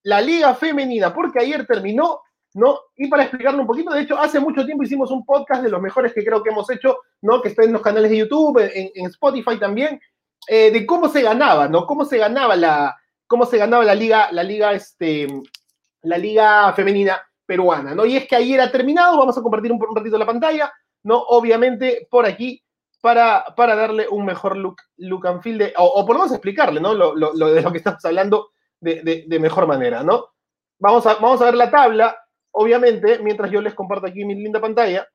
la 0.02 0.20
Liga 0.20 0.54
Femenina, 0.54 1.12
porque 1.12 1.40
ayer 1.40 1.66
terminó 1.66 2.22
¿no? 2.54 2.80
Y 2.96 3.06
para 3.08 3.22
explicarlo 3.22 3.60
un 3.60 3.66
poquito, 3.66 3.92
de 3.92 4.02
hecho, 4.02 4.18
hace 4.18 4.40
mucho 4.40 4.64
tiempo 4.64 4.82
hicimos 4.82 5.10
un 5.10 5.24
podcast 5.24 5.62
de 5.62 5.70
los 5.70 5.80
mejores 5.80 6.12
que 6.12 6.24
creo 6.24 6.42
que 6.42 6.50
hemos 6.50 6.68
hecho, 6.70 6.98
¿no? 7.22 7.40
Que 7.40 7.50
está 7.50 7.62
en 7.62 7.72
los 7.72 7.82
canales 7.82 8.10
de 8.10 8.16
YouTube, 8.16 8.58
en, 8.58 8.90
en 8.92 9.06
Spotify 9.06 9.56
también, 9.58 10.00
eh, 10.48 10.70
de 10.70 10.84
cómo 10.84 11.08
se 11.08 11.22
ganaba, 11.22 11.68
¿no? 11.68 11.86
Cómo 11.86 12.04
se 12.04 12.18
ganaba 12.18 12.56
la, 12.56 12.96
cómo 13.26 13.46
se 13.46 13.58
ganaba 13.58 13.84
la 13.84 13.94
liga, 13.94 14.32
la 14.32 14.42
liga, 14.42 14.72
este, 14.72 15.28
la 16.02 16.18
liga 16.18 16.72
femenina 16.72 17.20
peruana, 17.46 17.94
¿no? 17.94 18.04
Y 18.04 18.16
es 18.16 18.26
que 18.26 18.36
ayer 18.36 18.60
ha 18.60 18.72
terminado, 18.72 19.18
vamos 19.18 19.38
a 19.38 19.42
compartir 19.42 19.70
un, 19.70 19.80
un 19.88 19.96
ratito 19.96 20.18
la 20.18 20.26
pantalla, 20.26 20.72
¿no? 21.04 21.18
Obviamente 21.18 22.08
por 22.10 22.26
aquí, 22.26 22.62
para, 23.00 23.44
para 23.56 23.74
darle 23.76 24.08
un 24.08 24.24
mejor 24.24 24.56
look, 24.56 24.76
look 24.98 25.26
and 25.26 25.42
feel, 25.42 25.58
de, 25.58 25.72
o, 25.76 25.84
o 25.84 26.06
por 26.06 26.16
lo 26.16 26.20
menos 26.20 26.32
explicarle, 26.32 26.80
¿no? 26.80 26.94
Lo, 26.94 27.14
lo, 27.14 27.32
lo, 27.34 27.52
de 27.52 27.62
lo 27.62 27.72
que 27.72 27.78
estamos 27.78 28.04
hablando 28.04 28.50
de, 28.80 29.24
de, 29.26 29.38
mejor 29.38 29.66
manera, 29.66 30.02
¿no? 30.02 30.28
Vamos 30.78 31.06
a, 31.06 31.14
vamos 31.14 31.40
a 31.40 31.46
ver 31.46 31.54
la 31.54 31.70
tabla, 31.70 32.16
obviamente, 32.52 33.18
mientras 33.18 33.50
yo 33.50 33.60
les 33.60 33.74
comparto 33.74 34.06
aquí 34.06 34.24
mi 34.24 34.34
linda 34.34 34.60
pantalla, 34.60 35.06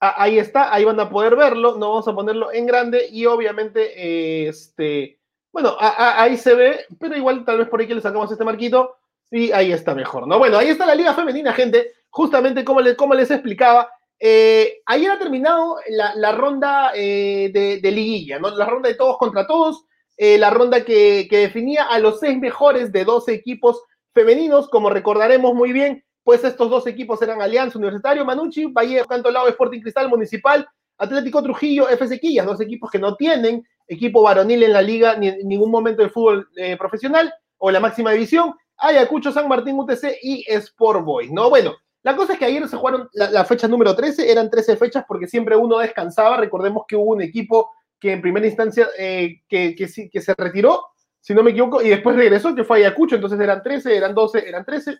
ahí 0.00 0.38
está, 0.38 0.74
ahí 0.74 0.84
van 0.84 0.98
a 0.98 1.08
poder 1.08 1.36
verlo, 1.36 1.76
no 1.76 1.90
vamos 1.90 2.08
a 2.08 2.14
ponerlo 2.14 2.52
en 2.52 2.66
grande 2.66 3.06
y 3.10 3.26
obviamente, 3.26 4.48
este, 4.48 5.20
bueno, 5.52 5.76
ahí 5.78 6.36
se 6.36 6.54
ve, 6.54 6.86
pero 6.98 7.16
igual 7.16 7.44
tal 7.44 7.58
vez 7.58 7.68
por 7.68 7.80
ahí 7.80 7.86
que 7.86 7.94
le 7.94 8.00
sacamos 8.00 8.30
este 8.32 8.44
marquito 8.44 8.96
y 9.30 9.52
ahí 9.52 9.72
está 9.72 9.94
mejor, 9.94 10.26
¿no? 10.26 10.38
Bueno, 10.38 10.58
ahí 10.58 10.68
está 10.68 10.86
la 10.86 10.94
liga 10.94 11.14
femenina, 11.14 11.52
gente, 11.52 11.92
justamente 12.10 12.64
como, 12.64 12.80
le, 12.80 12.96
como 12.96 13.14
les 13.14 13.30
explicaba, 13.30 13.90
eh, 14.24 14.82
ayer 14.86 15.10
ha 15.10 15.18
terminado 15.18 15.78
la, 15.88 16.30
ronda 16.30 16.92
eh, 16.94 17.50
de, 17.52 17.90
liguilla, 17.90 18.38
¿no? 18.38 18.50
La 18.50 18.66
ronda 18.66 18.88
de 18.88 18.94
todos 18.94 19.18
contra 19.18 19.48
todos, 19.48 19.84
eh, 20.16 20.38
la 20.38 20.50
ronda 20.50 20.84
que, 20.84 21.26
que 21.28 21.38
definía 21.38 21.86
a 21.86 21.98
los 21.98 22.20
seis 22.20 22.38
mejores 22.38 22.92
de 22.92 23.04
12 23.04 23.34
equipos 23.34 23.82
femeninos, 24.14 24.68
como 24.68 24.90
recordaremos 24.90 25.54
muy 25.54 25.72
bien, 25.72 26.04
pues 26.22 26.44
estos 26.44 26.70
dos 26.70 26.86
equipos 26.86 27.20
eran 27.20 27.42
Alianza 27.42 27.78
Universitario, 27.78 28.24
Manucci, 28.24 28.66
Valle, 28.66 29.04
Cantolao, 29.08 29.48
Sporting 29.48 29.80
Cristal, 29.80 30.08
Municipal, 30.08 30.68
Atlético 30.98 31.42
Trujillo, 31.42 31.88
FC 31.88 32.20
Quillas, 32.20 32.46
dos 32.46 32.60
equipos 32.60 32.92
que 32.92 33.00
no 33.00 33.16
tienen 33.16 33.66
equipo 33.88 34.22
varonil 34.22 34.62
en 34.62 34.72
la 34.72 34.82
liga 34.82 35.16
ni 35.16 35.30
en 35.30 35.48
ningún 35.48 35.72
momento 35.72 36.00
del 36.00 36.12
fútbol 36.12 36.48
eh, 36.54 36.76
profesional 36.76 37.34
o 37.58 37.72
la 37.72 37.80
máxima 37.80 38.12
división, 38.12 38.54
Ayacucho, 38.76 39.32
San 39.32 39.48
Martín, 39.48 39.80
UTC 39.80 40.18
y 40.22 40.44
Sport 40.46 41.04
Boys, 41.04 41.32
¿no? 41.32 41.50
Bueno, 41.50 41.74
la 42.02 42.16
cosa 42.16 42.32
es 42.32 42.38
que 42.38 42.44
ayer 42.44 42.68
se 42.68 42.76
jugaron 42.76 43.08
la, 43.12 43.30
la, 43.30 43.44
fecha 43.44 43.68
número 43.68 43.94
13, 43.94 44.30
eran 44.30 44.50
13 44.50 44.76
fechas 44.76 45.04
porque 45.06 45.26
siempre 45.26 45.56
uno 45.56 45.78
descansaba, 45.78 46.36
recordemos 46.36 46.84
que 46.86 46.96
hubo 46.96 47.12
un 47.12 47.22
equipo 47.22 47.70
que 48.00 48.12
en 48.12 48.22
primera 48.22 48.46
instancia 48.46 48.88
eh, 48.98 49.42
que, 49.48 49.74
que, 49.74 50.10
que 50.10 50.20
se 50.20 50.34
retiró 50.36 50.92
si 51.22 51.34
no 51.34 51.44
me 51.44 51.52
equivoco, 51.52 51.80
y 51.80 51.88
después 51.88 52.16
regresó, 52.16 52.52
que 52.52 52.64
fue 52.64 52.78
Ayacucho, 52.78 53.14
entonces 53.14 53.38
eran 53.38 53.62
13, 53.62 53.96
eran 53.96 54.12
12, 54.12 54.48
eran 54.48 54.64
13. 54.64 54.98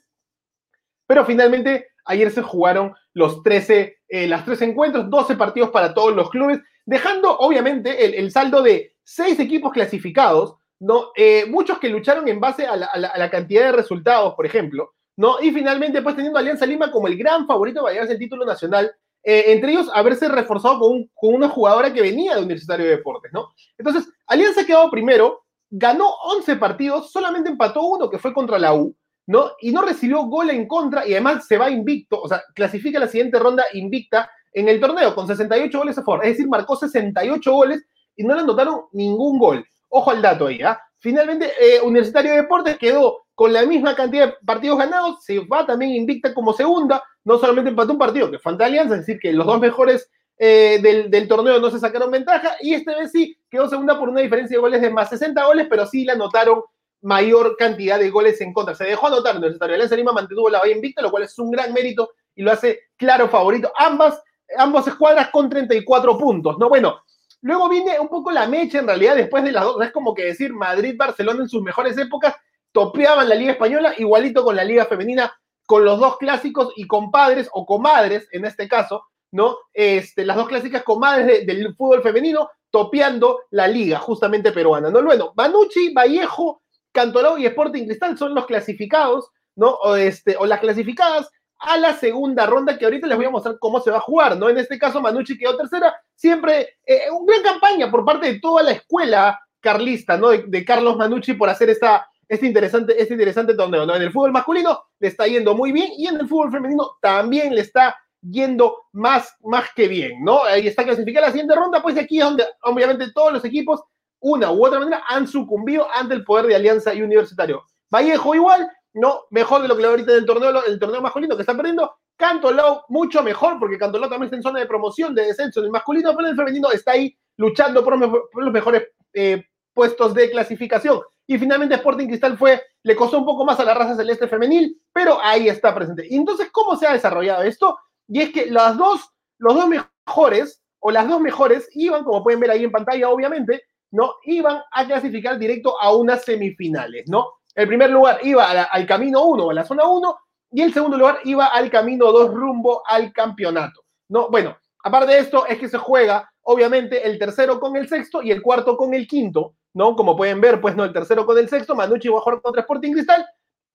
pero 1.04 1.26
finalmente 1.26 1.88
ayer 2.04 2.30
se 2.30 2.42
jugaron 2.42 2.94
los 3.12 3.42
13, 3.42 3.98
eh, 4.08 4.28
las 4.28 4.44
13 4.44 4.66
encuentros, 4.66 5.10
12 5.10 5.36
partidos 5.36 5.70
para 5.70 5.92
todos 5.92 6.14
los 6.14 6.30
clubes, 6.30 6.60
dejando 6.86 7.36
obviamente 7.38 8.18
el, 8.18 8.30
saldo 8.30 8.62
de 8.62 8.94
6 9.02 9.40
equipos 9.40 9.72
clasificados, 9.72 10.54
¿no? 10.78 11.10
Eh, 11.16 11.46
muchos 11.48 11.80
que 11.80 11.88
lucharon 11.88 12.28
en 12.28 12.38
base 12.38 12.66
a 12.66 12.76
la, 12.76 13.30
cantidad 13.30 13.64
de 13.64 13.72
resultados, 13.72 14.34
por 14.34 14.46
ejemplo, 14.46 14.94
¿no? 15.16 15.40
Y 15.40 15.50
finalmente, 15.50 16.02
pues 16.02 16.16
teniendo 16.16 16.38
Alianza 16.38 16.66
Lima 16.66 16.90
como 16.90 17.06
el 17.06 17.16
gran 17.16 17.46
favorito 17.46 17.82
para 17.82 17.92
llevarse 17.92 18.14
el 18.14 18.18
título 18.18 18.44
nacional, 18.44 18.92
eh, 19.22 19.44
entre 19.48 19.72
ellos 19.72 19.90
haberse 19.94 20.28
reforzado 20.28 20.80
con, 20.80 21.08
con, 21.14 21.34
una 21.34 21.48
jugadora 21.48 21.92
que 21.92 22.02
venía 22.02 22.34
de 22.34 22.42
Universitario 22.42 22.86
de 22.86 22.96
Deportes, 22.96 23.32
¿no? 23.32 23.52
Entonces, 23.78 24.08
Alianza 24.26 24.66
quedó 24.66 24.90
primero, 24.90 25.44
ganó 25.70 26.08
11 26.24 26.56
partidos, 26.56 27.12
solamente 27.12 27.50
empató 27.50 27.82
uno 27.82 28.10
que 28.10 28.18
fue 28.18 28.34
contra 28.34 28.58
la 28.58 28.74
U, 28.74 28.94
¿no? 29.26 29.52
Y 29.60 29.70
no 29.70 29.82
recibió 29.82 30.24
gol 30.24 30.50
en 30.50 30.66
contra 30.66 31.06
y 31.06 31.12
además 31.12 31.46
se 31.46 31.56
va 31.56 31.70
invicto, 31.70 32.20
o 32.20 32.28
sea, 32.28 32.42
clasifica 32.54 32.98
la 32.98 33.08
siguiente 33.08 33.38
ronda 33.38 33.64
invicta 33.74 34.30
en 34.52 34.68
el 34.68 34.80
torneo 34.80 35.14
con 35.14 35.26
68 35.26 35.78
goles 35.78 35.98
a 35.98 36.02
favor, 36.02 36.24
es 36.24 36.32
decir, 36.32 36.48
marcó 36.48 36.76
68 36.76 37.52
goles 37.52 37.84
y 38.16 38.24
no 38.24 38.34
le 38.34 38.40
anotaron 38.40 38.82
ningún 38.92 39.38
gol. 39.38 39.64
Ojo 39.88 40.10
al 40.10 40.22
dato 40.22 40.46
ahí, 40.46 40.60
¿ah? 40.62 40.80
Finalmente, 41.02 41.52
eh, 41.60 41.80
Universitario 41.80 42.30
de 42.30 42.42
Deportes 42.42 42.78
quedó 42.78 43.24
con 43.34 43.52
la 43.52 43.66
misma 43.66 43.96
cantidad 43.96 44.26
de 44.26 44.34
partidos 44.46 44.78
ganados, 44.78 45.24
se 45.24 45.40
va 45.40 45.66
también 45.66 45.90
invicta 45.90 46.32
como 46.32 46.52
segunda, 46.52 47.02
no 47.24 47.38
solamente 47.38 47.70
empató 47.70 47.94
un 47.94 47.98
partido 47.98 48.30
que 48.30 48.38
fue 48.38 48.52
ante 48.52 48.62
Alianza, 48.62 48.94
es 48.94 49.00
decir, 49.00 49.18
que 49.20 49.32
los 49.32 49.44
dos 49.44 49.58
mejores 49.58 50.08
eh, 50.38 50.78
del, 50.80 51.26
torneo 51.26 51.58
no 51.58 51.72
se 51.72 51.80
sacaron 51.80 52.12
ventaja, 52.12 52.54
y 52.60 52.74
esta 52.74 52.96
vez 52.96 53.10
sí 53.10 53.36
quedó 53.50 53.68
segunda 53.68 53.98
por 53.98 54.10
una 54.10 54.20
diferencia 54.20 54.56
de 54.56 54.60
goles 54.60 54.80
de 54.80 54.90
más 54.90 55.08
60 55.08 55.44
goles, 55.44 55.66
pero 55.68 55.86
sí 55.86 56.04
le 56.04 56.12
anotaron 56.12 56.62
mayor 57.00 57.56
cantidad 57.56 57.98
de 57.98 58.10
goles 58.10 58.40
en 58.40 58.52
contra. 58.52 58.76
Se 58.76 58.84
dejó 58.84 59.08
anotar 59.08 59.34
Universitario. 59.34 59.74
Alianza 59.74 59.96
Lima 59.96 60.12
mantuvo 60.12 60.48
la 60.48 60.60
valla 60.60 60.72
invicta, 60.72 61.02
lo 61.02 61.10
cual 61.10 61.24
es 61.24 61.36
un 61.36 61.50
gran 61.50 61.72
mérito 61.72 62.10
y 62.36 62.42
lo 62.42 62.52
hace 62.52 62.78
claro 62.96 63.28
favorito. 63.28 63.72
Ambas, 63.76 64.22
ambas 64.56 64.86
escuadras 64.86 65.30
con 65.30 65.50
34 65.50 66.16
puntos, 66.16 66.58
¿no? 66.60 66.68
Bueno, 66.68 67.02
luego 67.42 67.68
viene 67.68 68.00
un 68.00 68.08
poco 68.08 68.30
la 68.30 68.46
mecha 68.46 68.78
en 68.78 68.86
realidad 68.86 69.16
después 69.16 69.44
de 69.44 69.52
las 69.52 69.64
dos. 69.64 69.82
Es 69.82 69.92
como 69.92 70.14
que 70.14 70.24
decir 70.24 70.52
Madrid-Barcelona 70.52 71.42
en 71.42 71.48
sus 71.48 71.62
mejores 71.62 71.98
épocas 71.98 72.34
topeaban 72.72 73.28
la 73.28 73.34
Liga 73.34 73.52
Española, 73.52 73.94
igualito 73.98 74.42
con 74.42 74.56
la 74.56 74.64
Liga 74.64 74.86
Femenina, 74.86 75.32
con 75.66 75.84
los 75.84 76.00
dos 76.00 76.16
clásicos 76.16 76.72
y 76.76 76.86
compadres 76.86 77.48
o 77.52 77.66
comadres, 77.66 78.28
en 78.32 78.44
este 78.44 78.66
caso, 78.68 79.04
¿no? 79.30 79.56
Este, 79.72 80.24
las 80.24 80.36
dos 80.36 80.48
clásicas 80.48 80.82
comadres 80.82 81.46
del 81.46 81.74
fútbol 81.74 82.02
femenino 82.02 82.50
topeando 82.70 83.40
la 83.50 83.68
liga 83.68 83.98
justamente 83.98 84.52
peruana, 84.52 84.90
¿no? 84.90 85.02
Bueno, 85.02 85.32
Banucci, 85.34 85.92
Vallejo, 85.92 86.62
Cantolao 86.92 87.38
y 87.38 87.46
Sporting 87.46 87.84
Cristal 87.84 88.16
son 88.16 88.34
los 88.34 88.46
clasificados, 88.46 89.30
¿no? 89.56 89.78
Este, 89.96 90.36
o 90.36 90.46
las 90.46 90.60
clasificadas 90.60 91.30
a 91.62 91.76
la 91.76 91.94
segunda 91.94 92.44
ronda, 92.44 92.76
que 92.76 92.84
ahorita 92.84 93.06
les 93.06 93.16
voy 93.16 93.26
a 93.26 93.30
mostrar 93.30 93.58
cómo 93.58 93.80
se 93.80 93.90
va 93.90 93.98
a 93.98 94.00
jugar, 94.00 94.36
¿no? 94.36 94.48
En 94.48 94.58
este 94.58 94.78
caso, 94.78 95.00
Manucci 95.00 95.38
quedó 95.38 95.56
tercera, 95.56 95.94
siempre 96.14 96.76
eh, 96.84 97.02
una 97.10 97.38
gran 97.38 97.54
campaña 97.54 97.90
por 97.90 98.04
parte 98.04 98.32
de 98.32 98.40
toda 98.40 98.62
la 98.62 98.72
escuela 98.72 99.38
carlista, 99.60 100.16
¿no? 100.16 100.30
De, 100.30 100.64
Carlos 100.64 100.96
Manucci 100.96 101.34
por 101.34 101.48
hacer 101.48 101.70
esta, 101.70 102.06
este, 102.28 102.46
interesante, 102.46 103.00
este 103.00 103.14
interesante 103.14 103.54
torneo, 103.54 103.86
¿no? 103.86 103.94
En 103.94 104.02
el 104.02 104.12
fútbol 104.12 104.32
masculino 104.32 104.82
le 104.98 105.08
está 105.08 105.26
yendo 105.26 105.54
muy 105.54 105.70
bien 105.70 105.92
y 105.96 106.08
en 106.08 106.16
el 106.16 106.28
fútbol 106.28 106.50
femenino 106.50 106.96
también 107.00 107.54
le 107.54 107.60
está 107.60 107.96
yendo 108.20 108.86
más, 108.92 109.34
más 109.42 109.66
que 109.74 109.86
bien, 109.86 110.24
¿no? 110.24 110.42
Ahí 110.44 110.66
está 110.66 110.84
clasificada 110.84 111.26
la 111.26 111.32
siguiente 111.32 111.54
ronda, 111.54 111.80
pues 111.80 111.96
aquí 111.96 112.18
es 112.18 112.24
donde 112.24 112.44
obviamente 112.62 113.12
todos 113.12 113.32
los 113.32 113.44
equipos 113.44 113.82
una 114.20 114.52
u 114.52 114.64
otra 114.64 114.78
manera 114.78 115.02
han 115.08 115.26
sucumbido 115.26 115.86
ante 115.92 116.14
el 116.14 116.24
poder 116.24 116.46
de 116.46 116.54
Alianza 116.54 116.94
y 116.94 117.02
Universitario. 117.02 117.64
Vallejo 117.90 118.34
igual, 118.34 118.70
no, 118.94 119.24
mejor 119.30 119.62
de 119.62 119.68
lo 119.68 119.76
que 119.76 119.82
le 119.82 119.88
ahorita 119.88 120.12
del 120.12 120.26
torneo, 120.26 120.64
el 120.64 120.78
torneo 120.78 121.00
masculino 121.00 121.36
que 121.36 121.42
está 121.42 121.56
perdiendo. 121.56 121.94
Cantolao 122.16 122.84
mucho 122.88 123.22
mejor, 123.22 123.58
porque 123.58 123.78
Cantolao 123.78 124.10
también 124.10 124.26
está 124.26 124.36
en 124.36 124.42
zona 124.42 124.60
de 124.60 124.66
promoción, 124.66 125.14
de 125.14 125.26
descenso 125.26 125.60
en 125.60 125.66
el 125.66 125.72
masculino, 125.72 126.14
pero 126.14 126.28
el 126.28 126.36
femenino 126.36 126.70
está 126.70 126.92
ahí 126.92 127.16
luchando 127.36 127.82
por, 127.82 127.98
los 127.98 128.52
mejores 128.52 128.88
eh, 129.14 129.44
puestos 129.72 130.14
de 130.14 130.30
clasificación. 130.30 131.00
Y 131.26 131.38
finalmente 131.38 131.76
Sporting 131.76 132.08
Cristal 132.08 132.36
fue, 132.36 132.62
le 132.82 132.96
costó 132.96 133.18
un 133.18 133.24
poco 133.24 133.44
más 133.44 133.58
a 133.60 133.64
la 133.64 133.74
raza 133.74 133.96
celeste 133.96 134.28
femenil, 134.28 134.80
pero 134.92 135.18
ahí 135.22 135.48
está 135.48 135.74
presente. 135.74 136.06
Y 136.08 136.16
entonces, 136.16 136.50
¿cómo 136.52 136.76
se 136.76 136.86
ha 136.86 136.92
desarrollado 136.92 137.42
esto? 137.42 137.78
Y 138.08 138.20
es 138.20 138.32
que 138.32 138.46
las 138.46 138.76
dos, 138.76 139.00
los 139.38 139.54
dos 139.54 139.68
mejores, 139.68 140.62
o 140.80 140.90
las 140.90 141.08
dos 141.08 141.20
mejores, 141.20 141.68
iban, 141.72 142.04
como 142.04 142.22
pueden 142.22 142.40
ver 142.40 142.50
ahí 142.50 142.64
en 142.64 142.72
pantalla, 142.72 143.08
obviamente, 143.08 143.62
¿no? 143.92 144.14
Iban 144.24 144.60
a 144.72 144.86
clasificar 144.86 145.38
directo 145.38 145.80
a 145.80 145.94
unas 145.94 146.24
semifinales, 146.24 147.08
¿no? 147.08 147.26
El 147.54 147.68
primer 147.68 147.90
lugar 147.90 148.18
iba 148.22 148.50
al 148.50 148.86
camino 148.86 149.24
1, 149.24 149.50
a 149.50 149.54
la 149.54 149.64
zona 149.64 149.86
1, 149.86 150.16
y 150.52 150.62
el 150.62 150.72
segundo 150.72 150.96
lugar 150.96 151.18
iba 151.24 151.46
al 151.46 151.70
camino 151.70 152.10
2 152.12 152.32
rumbo 152.32 152.82
al 152.86 153.12
campeonato, 153.12 153.82
¿no? 154.08 154.28
Bueno, 154.30 154.56
aparte 154.84 155.12
de 155.12 155.18
esto, 155.18 155.46
es 155.46 155.58
que 155.58 155.68
se 155.68 155.78
juega, 155.78 156.30
obviamente, 156.42 157.06
el 157.06 157.18
tercero 157.18 157.60
con 157.60 157.76
el 157.76 157.88
sexto 157.88 158.22
y 158.22 158.30
el 158.30 158.42
cuarto 158.42 158.76
con 158.76 158.94
el 158.94 159.06
quinto, 159.06 159.54
¿no? 159.74 159.96
Como 159.96 160.16
pueden 160.16 160.40
ver, 160.40 160.60
pues, 160.60 160.76
¿no? 160.76 160.84
El 160.84 160.92
tercero 160.92 161.26
con 161.26 161.38
el 161.38 161.48
sexto, 161.48 161.74
Manucci 161.74 162.08
va 162.08 162.18
a 162.18 162.22
jugar 162.22 162.42
contra 162.42 162.62
Sporting 162.62 162.92
Cristal, 162.92 163.26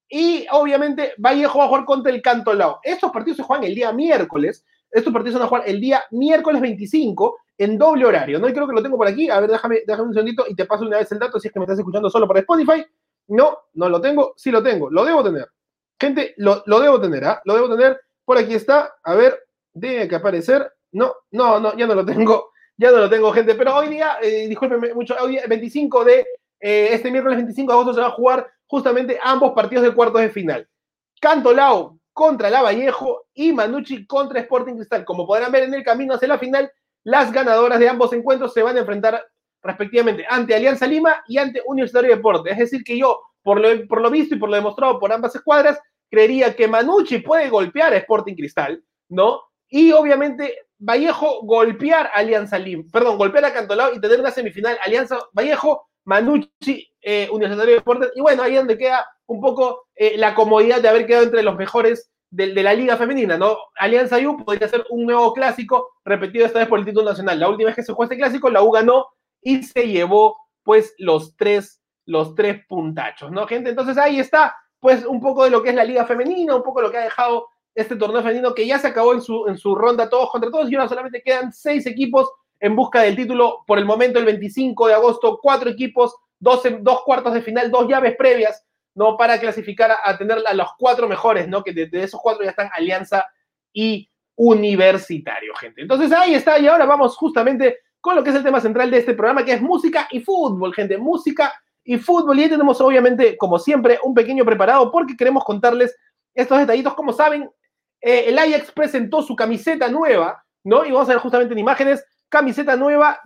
y 0.10 0.46
obviamente 0.51 1.13
Vallejo 1.17 1.60
va 1.60 1.65
a 1.65 1.67
jugar 1.67 1.86
contra 1.86 2.12
el 2.12 2.22
Cantolao. 2.22 2.79
Estos 2.84 3.12
partidos 3.12 3.38
se 3.38 3.43
juegan 3.43 3.65
el 3.65 3.75
día 3.75 3.91
miércoles, 3.91 4.65
estos 4.89 5.12
partidos 5.12 5.34
se 5.34 5.39
van 5.39 5.46
a 5.46 5.50
jugar 5.50 5.63
el 5.67 5.81
día 5.81 6.03
miércoles 6.12 6.62
25 6.62 7.38
en 7.57 7.77
doble 7.77 8.05
horario, 8.05 8.39
¿no? 8.39 8.48
Y 8.48 8.53
creo 8.53 8.67
que 8.67 8.74
lo 8.74 8.84
tengo 8.84 8.98
por 8.98 9.07
aquí. 9.07 9.29
A 9.29 9.39
ver, 9.39 9.50
déjame, 9.50 9.81
déjame 9.86 10.07
un 10.07 10.13
segundito 10.13 10.46
y 10.48 10.55
te 10.55 10.65
paso 10.65 10.86
una 10.86 10.98
vez 10.98 11.12
el 11.12 11.19
dato 11.19 11.39
si 11.39 11.48
es 11.48 11.53
que 11.53 11.60
me 11.60 11.65
estás 11.65 11.79
escuchando 11.79 12.10
solo 12.10 12.27
por 12.27 12.38
Spotify. 12.38 12.86
No, 13.27 13.57
no 13.74 13.89
lo 13.89 14.01
tengo. 14.01 14.34
Sí 14.38 14.51
lo 14.51 14.63
tengo. 14.63 14.89
Lo 14.89 15.05
debo 15.05 15.24
tener. 15.24 15.48
Gente, 16.00 16.34
lo, 16.38 16.62
debo 16.65 17.00
tener, 17.01 17.25
¿ah? 17.25 17.41
Lo 17.46 17.55
debo 17.55 17.69
tener. 17.75 18.00
Por 18.25 18.38
aquí 18.38 18.53
está. 18.53 18.96
A 19.03 19.15
ver, 19.15 19.48
debe 19.74 20.07
que 20.07 20.15
aparecer. 20.15 20.72
No, 20.91 21.13
no, 21.31 21.60
no, 21.60 21.75
ya 21.75 21.88
no 21.88 21.96
lo 21.96 22.05
tengo. 22.05 22.51
Ya 22.79 22.91
no 22.91 22.98
lo 22.98 23.10
tengo, 23.10 23.31
gente. 23.31 23.55
Pero 23.55 23.75
hoy 23.75 23.88
día, 23.88 24.19
eh, 24.22 24.48
discúlpenme 24.48 24.93
mucho, 24.93 25.15
hoy 25.19 25.31
día, 25.31 25.46
25 25.48 26.05
de, 26.05 26.19
eh, 26.60 26.89
este 26.91 27.10
miércoles 27.10 27.38
25 27.38 27.72
de 27.72 27.74
agosto 27.74 27.93
se 27.96 28.01
va 28.01 28.05
a 28.05 28.12
jugar 28.12 28.48
justamente 28.67 29.19
ambos 29.24 29.53
partidos 29.53 29.84
de 29.84 29.96
cuartos 29.96 30.22
de 30.22 30.29
final. 30.29 30.69
Cantolao 31.19 31.98
contra 32.13 32.51
la 32.51 32.62
Vallejo 32.62 33.27
y 33.34 33.51
Manucci 33.51 34.05
contra 34.05 34.41
Sporting 34.41 34.75
Cristal. 34.75 35.05
Como 35.05 35.25
podrán 35.25 35.51
ver 35.51 35.63
en 35.63 35.74
el 35.74 35.84
camino 35.84 36.13
hacia 36.13 36.27
la 36.27 36.38
final, 36.38 36.72
las 37.03 37.31
ganadoras 37.31 37.79
de 37.79 37.89
ambos 37.89 38.13
encuentros 38.13 38.53
se 38.53 38.62
van 38.62 38.75
a 38.75 38.81
enfrentar 38.81 39.25
respectivamente 39.67 40.25
ante 40.27 40.55
Alianza 40.55 40.88
Lima 40.88 41.24
y 41.27 41.38
ante 41.38 41.62
Universitario 41.65 42.09
de 42.09 42.15
Deportes. 42.15 42.53
Es 42.53 42.59
decir, 42.59 42.83
que 42.83 42.97
yo, 42.97 43.21
por 43.43 43.59
lo, 43.59 43.88
por 43.88 44.01
lo 44.01 44.09
visto 44.09 44.36
y 44.36 44.39
por 44.39 44.50
lo 44.50 44.55
demostrado 44.55 45.00
por 45.00 45.12
ambas 45.12 45.36
escuadras, 45.36 45.79
creería 46.09 46.55
que 46.55 46.67
Manucci 46.67 47.19
puede 47.19 47.50
golpear 47.50 47.93
a 47.93 47.97
Sporting 47.97 48.36
Cristal, 48.36 48.81
¿no? 49.09 49.41
Y 49.69 49.91
obviamente 49.91 50.67
Vallejo 50.79 51.41
golpear 51.43 52.07
a 52.07 52.19
Alianza 52.19 52.57
Lima, 52.57 52.83
perdón, 52.91 53.17
golpear 53.17 53.45
a 53.45 53.53
Cantolao 53.53 53.93
y 53.93 54.00
tener 54.00 54.19
una 54.19 54.31
semifinal 54.31 54.77
Alianza 54.83 55.19
Vallejo, 55.33 55.88
Manucci, 56.05 56.88
eh, 57.01 57.27
Universitario 57.31 57.74
de 57.74 57.79
Deportes. 57.79 58.12
Y 58.15 58.21
bueno, 58.21 58.43
ahí 58.43 58.53
es 58.53 58.59
donde 58.59 58.77
queda 58.77 59.05
un 59.25 59.41
poco 59.41 59.88
eh, 59.95 60.17
la 60.17 60.33
comodidad 60.33 60.81
de 60.81 60.88
haber 60.88 61.05
quedado 61.05 61.25
entre 61.25 61.43
los 61.43 61.57
mejores 61.57 62.09
de, 62.29 62.47
la 62.47 62.74
liga 62.74 62.97
femenina, 62.97 63.38
¿no? 63.38 63.57
Alianza 63.77 64.17
U 64.17 64.43
podría 64.43 64.67
ser 64.67 64.86
un 64.89 65.05
nuevo 65.05 65.33
clásico 65.33 65.89
repetido 66.05 66.45
esta 66.45 66.59
vez 66.59 66.67
por 66.67 66.79
el 66.79 66.86
título 66.86 67.09
nacional. 67.09 67.39
La 67.39 67.50
última 67.50 67.67
vez 67.67 67.75
que 67.75 67.83
se 67.83 67.91
jugó 67.91 68.03
este 68.03 68.17
clásico, 68.17 68.50
la 68.50 68.62
U 68.62 68.71
ganó 68.71 69.07
y 69.48 69.63
se 69.63 69.88
llevó 69.88 70.38
pues 70.63 70.94
los 70.98 71.38
tres, 71.38 71.82
los 72.06 72.36
tres 72.36 72.66
puntachos, 72.68 73.32
¿no, 73.32 73.48
gente? 73.48 73.70
Entonces 73.70 73.98
ahí 73.98 74.20
está 74.20 74.58
pues 74.82 75.06
un 75.06 75.22
poco 75.22 75.46
de 75.46 75.50
lo 75.50 75.63
que 75.63 75.70
es 75.70 75.75
la 75.75 75.86
liga 75.86 76.06
femenina, 76.06 76.54
un 76.54 76.63
poco 76.63 76.82
de 76.82 76.88
lo 76.88 76.92
que 76.92 76.98
ha 76.98 77.04
dejado 77.04 77.48
este 77.74 77.96
torneo 77.96 78.22
femenino 78.22 78.54
que 78.54 78.68
ya 78.68 78.77
se 78.77 78.88
acabó 78.88 79.13
en 79.13 79.22
su, 79.22 79.48
en 79.48 79.58
su 79.58 79.74
ronda 79.74 80.10
todos 80.10 80.30
contra 80.32 80.51
todos 80.51 80.70
y 80.70 80.75
ahora 80.75 80.89
solamente 80.89 81.22
quedan 81.22 81.54
seis 81.54 81.86
equipos 81.86 82.30
en 82.60 82.75
busca 82.75 83.01
del 83.04 83.16
título 83.16 83.63
por 83.66 83.77
el 83.77 83.86
momento 83.86 84.20
el 84.20 84.25
25 84.25 84.88
de 84.88 84.96
agosto, 84.96 85.39
cuatro 85.42 85.70
equipos, 85.70 86.13
dos, 86.39 86.62
dos 86.82 87.04
cuartos 87.04 87.34
de 87.34 87.42
final, 87.42 87.72
dos 87.72 87.88
llaves 87.88 88.18
previas 88.18 88.68
¿no? 88.96 89.16
Para 89.16 89.39
clasificar 89.39 89.96
a, 90.04 90.18
tener 90.18 90.39
a 90.46 90.54
los 90.56 90.70
cuatro 90.77 91.08
mejores, 91.08 91.48
¿no? 91.48 91.63
Que 91.63 91.72
de, 91.72 91.88
esos 92.04 92.20
cuatro 92.20 92.44
ya 92.44 92.50
están 92.50 92.70
Alianza 92.74 93.27
y 93.72 94.10
Universitario, 94.36 95.54
gente. 95.54 95.84
Entonces 95.84 96.12
ahí 96.12 96.34
está, 96.34 96.58
y 96.58 96.68
ahora 96.68 96.86
vamos 96.86 97.16
justamente 97.16 97.77
con 98.07 98.15
lo 98.15 98.23
que 98.23 98.29
es 98.29 98.35
el 98.35 98.43
tema 98.43 98.61
central 98.61 98.89
de 98.89 98.99
este 98.99 99.13
programa, 99.13 99.43
que 99.43 99.53
es 99.53 99.61
música 99.61 100.07
y 100.11 100.21
fútbol, 100.21 100.73
gente. 100.73 100.97
Música 100.97 101.53
y 101.83 101.97
fútbol. 101.97 102.39
Y 102.39 102.43
ahí 102.43 102.49
tenemos, 102.49 102.79
obviamente, 102.79 103.37
como 103.37 103.59
siempre, 103.59 103.99
un 104.03 104.13
pequeño 104.13 104.45
preparado 104.45 104.89
porque 104.91 105.17
queremos 105.17 105.43
contarles 105.43 105.95
estos 106.33 106.57
detallitos. 106.57 106.93
Como 106.93 107.11
saben, 107.11 107.49
eh, 108.01 108.25
el 108.27 108.39
Ajax 108.39 108.71
presentó 108.71 109.21
su 109.21 109.35
camiseta 109.35 109.89
nueva, 109.89 110.43
¿no? 110.63 110.85
Y 110.85 110.91
vamos 110.91 111.09
a 111.09 111.13
ver 111.13 111.21
justamente 111.21 111.53
en 111.53 111.59
imágenes, 111.59 112.05
camiseta 112.29 112.75
nueva 112.75 113.19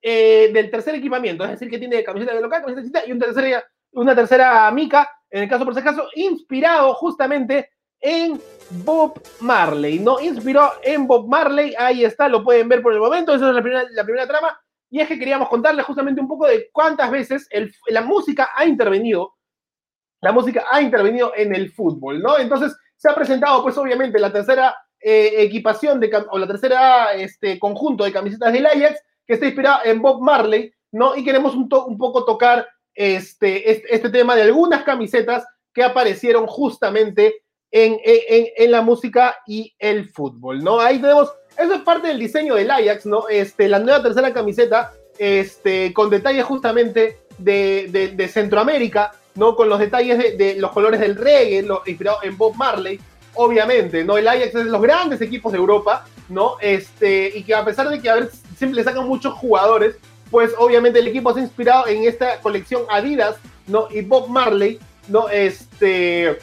eh, 0.00 0.50
del 0.52 0.70
tercer 0.70 0.94
equipamiento, 0.94 1.44
es 1.44 1.50
decir, 1.50 1.68
que 1.68 1.78
tiene 1.78 2.04
camiseta 2.04 2.34
de 2.34 2.40
local, 2.40 2.62
camiseta 2.64 3.06
y 3.06 3.12
un 3.12 3.18
tercer, 3.18 3.64
una 3.92 4.14
tercera 4.14 4.70
mica 4.70 5.08
en 5.30 5.42
el 5.42 5.48
caso 5.48 5.64
por 5.64 5.72
ese 5.72 5.82
caso, 5.82 6.08
inspirado 6.14 6.94
justamente 6.94 7.70
en 8.00 8.40
Bob 8.70 9.20
Marley, 9.40 9.98
¿no? 9.98 10.20
Inspiró 10.20 10.70
en 10.82 11.06
Bob 11.06 11.28
Marley, 11.28 11.74
ahí 11.78 12.04
está, 12.04 12.28
lo 12.28 12.44
pueden 12.44 12.68
ver 12.68 12.82
por 12.82 12.92
el 12.92 13.00
momento, 13.00 13.34
esa 13.34 13.48
es 13.48 13.54
la 13.54 13.62
primera, 13.62 13.84
la 13.90 14.04
primera 14.04 14.26
trama, 14.26 14.60
y 14.90 15.00
es 15.00 15.08
que 15.08 15.18
queríamos 15.18 15.48
contarles 15.48 15.84
justamente 15.84 16.20
un 16.20 16.28
poco 16.28 16.46
de 16.46 16.70
cuántas 16.72 17.10
veces 17.10 17.48
la 17.88 18.02
música 18.02 18.50
ha 18.54 18.64
intervenido, 18.64 19.34
la 20.20 20.32
música 20.32 20.64
ha 20.70 20.80
intervenido 20.80 21.32
en 21.36 21.54
el 21.54 21.70
fútbol, 21.70 22.20
¿no? 22.20 22.38
Entonces, 22.38 22.76
se 22.96 23.08
ha 23.10 23.14
presentado, 23.14 23.62
pues 23.62 23.76
obviamente, 23.78 24.18
la 24.18 24.32
tercera 24.32 24.76
eh, 25.00 25.42
equipación 25.42 26.00
de, 26.00 26.10
o 26.30 26.38
la 26.38 26.46
tercera 26.46 27.12
este, 27.12 27.58
conjunto 27.58 28.04
de 28.04 28.12
camisetas 28.12 28.52
del 28.52 28.66
Ajax, 28.66 29.00
que 29.26 29.34
está 29.34 29.46
inspirada 29.46 29.82
en 29.84 30.02
Bob 30.02 30.20
Marley, 30.20 30.72
¿no? 30.90 31.14
Y 31.14 31.24
queremos 31.24 31.54
un, 31.54 31.68
un 31.86 31.98
poco 31.98 32.24
tocar 32.24 32.66
este, 32.94 33.70
este, 33.70 33.94
este, 33.94 34.10
tema 34.10 34.34
de 34.34 34.42
algunas 34.42 34.82
camisetas 34.82 35.46
que 35.72 35.84
aparecieron 35.84 36.46
justamente 36.46 37.44
en, 37.70 37.98
en, 38.04 38.46
en, 38.56 38.70
la 38.70 38.82
música 38.82 39.36
y 39.46 39.74
el 39.78 40.10
fútbol, 40.10 40.62
¿no? 40.62 40.80
Ahí 40.80 40.98
tenemos, 40.98 41.32
eso 41.56 41.74
es 41.74 41.80
parte 41.82 42.08
del 42.08 42.18
diseño 42.18 42.54
del 42.54 42.70
Ajax, 42.70 43.06
¿no? 43.06 43.28
Este, 43.28 43.68
la 43.68 43.78
nueva 43.78 44.02
tercera 44.02 44.32
camiseta, 44.32 44.92
este, 45.18 45.92
con 45.92 46.10
detalles 46.10 46.44
justamente 46.44 47.18
de, 47.38 48.12
de, 48.16 48.28
Centroamérica, 48.28 49.12
¿no? 49.34 49.54
Con 49.54 49.68
los 49.68 49.78
detalles 49.78 50.38
de, 50.38 50.56
los 50.56 50.72
colores 50.72 51.00
del 51.00 51.16
reggae, 51.16 51.66
inspirado 51.86 52.18
en 52.22 52.36
Bob 52.38 52.54
Marley, 52.56 52.98
obviamente, 53.34 54.02
¿no? 54.04 54.16
El 54.16 54.28
Ajax 54.28 54.46
es 54.46 54.64
de 54.64 54.70
los 54.70 54.82
grandes 54.82 55.20
equipos 55.20 55.52
de 55.52 55.58
Europa, 55.58 56.06
¿no? 56.28 56.56
Este, 56.60 57.32
y 57.34 57.42
que 57.42 57.54
a 57.54 57.64
pesar 57.64 57.88
de 57.90 58.00
que 58.00 58.08
a 58.08 58.14
ver, 58.14 58.30
siempre 58.56 58.76
le 58.76 58.84
sacan 58.84 59.06
muchos 59.06 59.34
jugadores, 59.34 59.96
pues 60.30 60.52
obviamente 60.58 60.98
el 60.98 61.08
equipo 61.08 61.32
se 61.32 61.40
ha 61.40 61.42
inspirado 61.42 61.86
en 61.86 62.04
esta 62.04 62.40
colección 62.40 62.82
Adidas, 62.90 63.36
¿no? 63.66 63.88
Y 63.90 64.02
Bob 64.02 64.28
Marley, 64.28 64.78
¿no? 65.08 65.28
Este, 65.28 66.38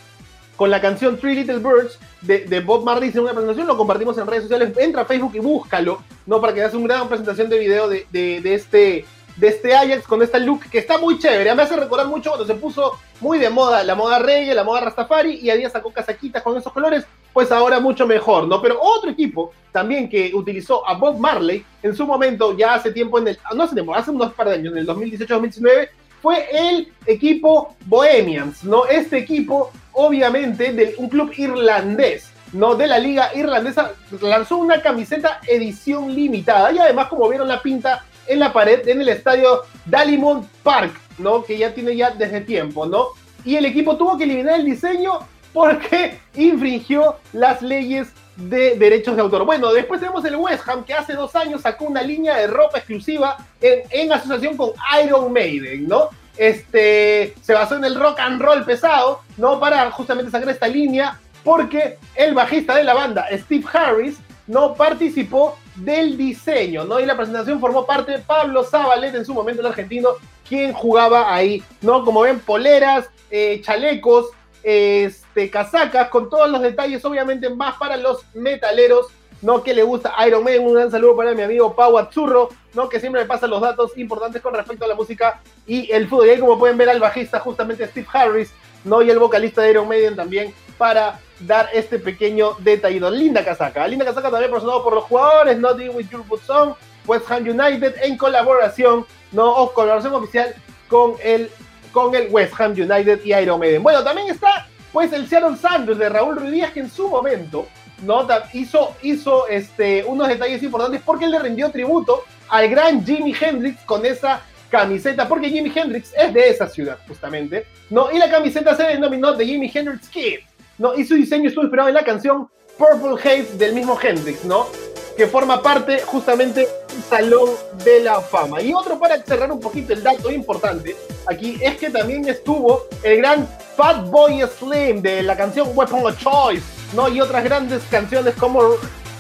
con 0.55 0.69
la 0.69 0.81
canción 0.81 1.17
Three 1.17 1.35
Little 1.35 1.59
Birds 1.59 1.99
de, 2.21 2.59
Bob 2.61 2.83
Marley 2.83 3.11
en 3.13 3.19
una 3.19 3.31
presentación, 3.31 3.67
lo 3.67 3.77
compartimos 3.77 4.17
en 4.17 4.27
redes 4.27 4.43
sociales, 4.43 4.75
entra 4.77 5.03
a 5.03 5.05
Facebook 5.05 5.33
y 5.35 5.39
búscalo, 5.39 6.01
¿no? 6.25 6.41
Para 6.41 6.53
que 6.53 6.61
hagas 6.61 6.73
una 6.73 6.95
gran 6.95 7.07
presentación 7.07 7.49
de 7.49 7.59
video 7.59 7.87
de, 7.87 8.05
este 8.43 9.05
de 9.37 9.49
este 9.49 9.75
Ajax 9.75 10.07
con 10.07 10.23
esta 10.23 10.39
look 10.39 10.61
que 10.69 10.77
está 10.77 10.97
muy 10.97 11.19
chévere. 11.19 11.53
Me 11.53 11.63
hace 11.63 11.75
recordar 11.75 12.07
mucho 12.07 12.29
cuando 12.29 12.47
se 12.47 12.55
puso 12.55 12.93
muy 13.19 13.37
de 13.37 13.49
moda 13.49 13.83
la 13.83 13.93
moda 13.93 14.17
reggae, 14.17 14.55
la 14.55 14.63
moda 14.63 14.79
Rastafari 14.79 15.39
y 15.41 15.49
Adidas 15.49 15.73
sacó 15.73 15.91
casaquitas 15.91 16.41
con 16.41 16.57
esos 16.57 16.71
colores, 16.71 17.05
pues 17.33 17.51
ahora 17.51 17.81
mucho 17.81 18.07
mejor, 18.07 18.47
¿no? 18.47 18.61
Pero 18.61 18.79
otro 18.81 19.11
equipo 19.11 19.51
también 19.73 20.07
que 20.07 20.31
utilizó 20.33 20.87
a 20.87 20.93
Bob 20.93 21.19
Marley 21.19 21.65
en 21.83 21.93
su 21.93 22.07
momento, 22.07 22.57
ya 22.57 22.75
hace 22.75 22.91
tiempo, 22.91 23.19
en 23.19 23.27
el, 23.27 23.37
no 23.53 23.63
hace 23.63 23.73
tiempo, 23.73 23.93
hace 23.93 24.09
unos 24.09 24.33
par 24.33 24.47
de 24.47 24.55
años, 24.55 24.71
en 24.71 24.79
el 24.79 24.87
2018-2019, 24.87 25.89
fue 26.21 26.47
el 26.51 26.91
equipo 27.05 27.75
Bohemians, 27.85 28.63
¿no? 28.63 28.85
Este 28.85 29.17
equipo, 29.17 29.71
obviamente, 29.95 30.71
de 30.73 30.95
un 30.97 31.09
club 31.09 31.31
irlandés, 31.35 32.29
¿no? 32.53 32.75
De 32.75 32.87
la 32.87 32.99
liga 32.99 33.31
irlandesa, 33.35 33.93
lanzó 34.21 34.57
una 34.57 34.81
camiseta 34.81 35.39
edición 35.47 36.13
limitada 36.13 36.71
y 36.71 36.77
además, 36.77 37.07
como 37.07 37.27
vieron 37.27 37.47
la 37.47 37.61
pinta 37.61 38.05
en 38.27 38.39
la 38.39 38.53
pared, 38.53 38.87
en 38.87 39.01
el 39.01 39.09
estadio 39.09 39.63
Dalymount 39.85 40.47
Park, 40.63 40.93
¿no? 41.17 41.43
Que 41.43 41.57
ya 41.57 41.73
tiene 41.73 41.95
ya 41.95 42.11
desde 42.11 42.41
tiempo, 42.41 42.85
¿no? 42.85 43.07
Y 43.43 43.55
el 43.55 43.65
equipo 43.65 43.97
tuvo 43.97 44.17
que 44.17 44.23
eliminar 44.23 44.59
el 44.59 44.65
diseño 44.65 45.19
porque 45.53 46.19
infringió 46.35 47.15
las 47.33 47.61
leyes 47.61 48.09
de 48.35 48.75
derechos 48.75 49.15
de 49.15 49.21
autor. 49.21 49.45
Bueno, 49.45 49.71
después 49.71 49.99
tenemos 49.99 50.23
el 50.25 50.35
West 50.35 50.67
Ham 50.67 50.83
que 50.83 50.93
hace 50.93 51.13
dos 51.13 51.35
años 51.35 51.61
sacó 51.61 51.85
una 51.85 52.01
línea 52.01 52.35
de 52.35 52.47
ropa 52.47 52.77
exclusiva 52.77 53.37
en, 53.61 54.11
asociación 54.11 54.57
con 54.57 54.71
Iron 55.03 55.31
Maiden, 55.31 55.87
¿no? 55.87 56.09
Este, 56.37 57.33
se 57.41 57.53
basó 57.53 57.75
en 57.75 57.85
el 57.85 57.95
rock 57.95 58.19
and 58.19 58.41
roll 58.41 58.65
pesado, 58.65 59.21
¿no? 59.37 59.59
Para 59.59 59.89
justamente 59.91 60.31
sacar 60.31 60.49
esta 60.49 60.67
línea, 60.67 61.19
porque 61.43 61.97
el 62.15 62.33
bajista 62.33 62.75
de 62.75 62.83
la 62.83 62.93
banda, 62.93 63.27
Steve 63.31 63.65
Harris, 63.71 64.17
no 64.47 64.75
participó 64.75 65.57
del 65.75 66.17
diseño, 66.17 66.85
¿no? 66.85 66.99
Y 66.99 67.05
la 67.05 67.17
presentación 67.17 67.59
formó 67.59 67.85
parte 67.85 68.13
de 68.13 68.19
Pablo 68.19 68.63
Zabalet, 68.63 69.15
en 69.15 69.25
su 69.25 69.33
momento 69.33 69.61
el 69.61 69.67
argentino, 69.67 70.09
quien 70.47 70.73
jugaba 70.73 71.33
ahí, 71.33 71.63
¿no? 71.81 72.05
Como 72.05 72.21
ven, 72.21 72.39
poleras, 72.39 73.09
eh, 73.31 73.61
chalecos, 73.63 74.27
este, 74.63 75.49
casacas 75.49 76.09
con 76.09 76.29
todos 76.29 76.49
los 76.49 76.61
detalles, 76.61 77.03
obviamente 77.05 77.49
más 77.49 77.75
para 77.77 77.97
los 77.97 78.25
metaleros, 78.33 79.07
¿no? 79.45 79.61
Que 79.61 79.75
le 79.75 79.83
gusta 79.83 80.11
Iron 80.25 80.43
Man. 80.43 80.59
Un 80.59 80.73
gran 80.73 80.89
saludo 80.89 81.15
para 81.15 81.35
mi 81.35 81.43
amigo 81.43 81.75
Pau 81.75 81.99
Azzurro, 81.99 82.49
¿no? 82.73 82.89
Que 82.89 82.99
siempre 82.99 83.21
me 83.21 83.27
pasa 83.27 83.45
los 83.45 83.61
datos 83.61 83.95
importantes 83.95 84.41
con 84.41 84.55
respecto 84.55 84.85
a 84.85 84.87
la 84.87 84.95
música 84.95 85.39
y 85.67 85.91
el 85.91 86.09
fútbol. 86.09 86.25
Y 86.25 86.29
ahí, 86.31 86.39
como 86.39 86.57
pueden 86.57 86.77
ver, 86.77 86.89
al 86.89 86.99
bajista, 86.99 87.39
justamente 87.39 87.85
Steve 87.85 88.07
Harris, 88.11 88.51
¿no? 88.83 89.03
Y 89.03 89.11
el 89.11 89.19
vocalista 89.19 89.61
de 89.61 89.69
Iron 89.69 89.87
Maiden 89.87 90.15
también, 90.15 90.51
para 90.79 91.19
dar 91.39 91.69
este 91.73 91.99
pequeño 91.99 92.53
detallito. 92.57 93.11
Linda 93.11 93.45
casaca. 93.45 93.87
Linda 93.87 94.03
casaca 94.03 94.31
también 94.31 94.51
personado 94.51 94.83
por 94.83 94.95
los 94.95 95.03
jugadores, 95.03 95.59
Nothing 95.59 95.95
with 95.95 96.09
Your 96.09 96.25
Boots 96.25 96.49
On, 96.49 96.73
West 97.05 97.29
Ham 97.29 97.43
United, 97.43 97.97
en 98.01 98.17
colaboración, 98.17 99.05
¿no? 99.31 99.47
O 99.57 99.73
colaboración 99.73 100.15
oficial 100.15 100.55
con 100.89 101.13
el 101.23 101.51
con 101.91 102.15
el 102.15 102.29
West 102.31 102.59
Ham 102.59 102.71
United 102.71 103.21
y 103.23 103.33
Iron 103.35 103.59
Maiden. 103.59 103.83
Bueno, 103.83 104.03
también 104.03 104.27
está 104.27 104.67
pues 104.91 105.13
el 105.13 105.29
Seattle 105.29 105.55
Sanders 105.55 105.99
de 105.99 106.09
Raúl 106.09 106.35
Ruiz 106.35 106.51
Díaz 106.51 106.73
que 106.73 106.79
en 106.79 106.89
su 106.89 107.07
momento 107.07 107.67
¿no? 108.03 108.27
hizo, 108.53 108.95
hizo 109.01 109.47
este, 109.47 110.03
unos 110.05 110.27
detalles 110.27 110.61
importantes 110.63 111.01
porque 111.05 111.25
él 111.25 111.31
le 111.31 111.39
rindió 111.39 111.71
tributo 111.71 112.23
al 112.49 112.69
gran 112.69 113.05
Jimi 113.05 113.33
Hendrix 113.39 113.81
con 113.85 114.05
esa 114.05 114.41
camiseta, 114.69 115.27
porque 115.27 115.49
Jimi 115.49 115.71
Hendrix 115.73 116.13
es 116.15 116.33
de 116.33 116.49
esa 116.49 116.67
ciudad, 116.67 116.97
justamente, 117.07 117.65
¿no? 117.89 118.11
Y 118.11 118.17
la 118.17 118.29
camiseta 118.29 118.75
se 118.75 118.83
denominó 118.83 119.33
de 119.33 119.45
Jimi 119.45 119.71
Hendrix 119.73 120.09
Kid, 120.09 120.39
¿no? 120.77 120.95
Y 120.95 121.05
su 121.05 121.15
diseño 121.15 121.47
estuvo 121.47 121.63
inspirado 121.63 121.89
en 121.89 121.95
la 121.95 122.03
canción 122.03 122.49
Purple 122.77 123.19
Haze 123.21 123.57
del 123.57 123.73
mismo 123.73 123.97
Hendrix, 124.01 124.43
¿no? 124.43 124.67
que 125.15 125.27
forma 125.27 125.61
parte 125.61 126.01
justamente 126.01 126.61
del 126.61 127.03
Salón 127.09 127.49
de 127.83 128.01
la 128.01 128.19
Fama. 128.19 128.61
Y 128.61 128.73
otro 128.73 128.99
para 128.99 129.21
cerrar 129.23 129.51
un 129.51 129.59
poquito 129.59 129.93
el 129.93 130.03
dato 130.03 130.29
importante 130.31 130.95
aquí 131.27 131.57
es 131.61 131.77
que 131.77 131.89
también 131.89 132.27
estuvo 132.27 132.83
el 133.03 133.17
gran 133.17 133.47
Fat 133.75 134.09
Boy 134.09 134.41
Slim 134.59 135.01
de 135.01 135.23
la 135.23 135.35
canción 135.35 135.69
Weapon 135.73 136.05
of 136.05 136.17
Choice, 136.17 136.63
¿no? 136.93 137.07
Y 137.07 137.21
otras 137.21 137.43
grandes 137.43 137.83
canciones 137.89 138.35
como 138.35 138.61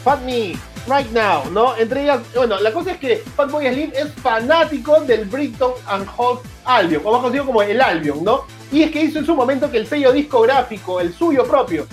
Fat 0.03 0.21
Me, 0.21 0.55
Right 0.87 1.11
Now, 1.11 1.49
¿no? 1.51 1.75
Entre 1.75 2.03
ellas, 2.03 2.19
bueno, 2.35 2.59
la 2.59 2.71
cosa 2.71 2.91
es 2.91 2.97
que 2.97 3.23
Fatboy 3.35 3.67
Slim 3.67 3.91
es 3.95 4.13
fanático 4.13 5.01
del 5.01 5.25
Brighton 5.25 5.73
and 5.87 6.07
Hove 6.15 6.41
Albion, 6.63 7.01
o 7.05 7.11
más 7.11 7.21
conocido 7.21 7.45
como 7.45 7.61
el 7.61 7.81
Albion, 7.81 8.23
¿no? 8.23 8.45
Y 8.71 8.83
es 8.83 8.91
que 8.91 9.01
hizo 9.01 9.19
en 9.19 9.25
su 9.25 9.35
momento 9.35 9.71
que 9.71 9.77
el 9.77 9.87
sello 9.87 10.11
discográfico, 10.11 10.99
el 10.99 11.13
suyo 11.13 11.45
propio, 11.45 11.87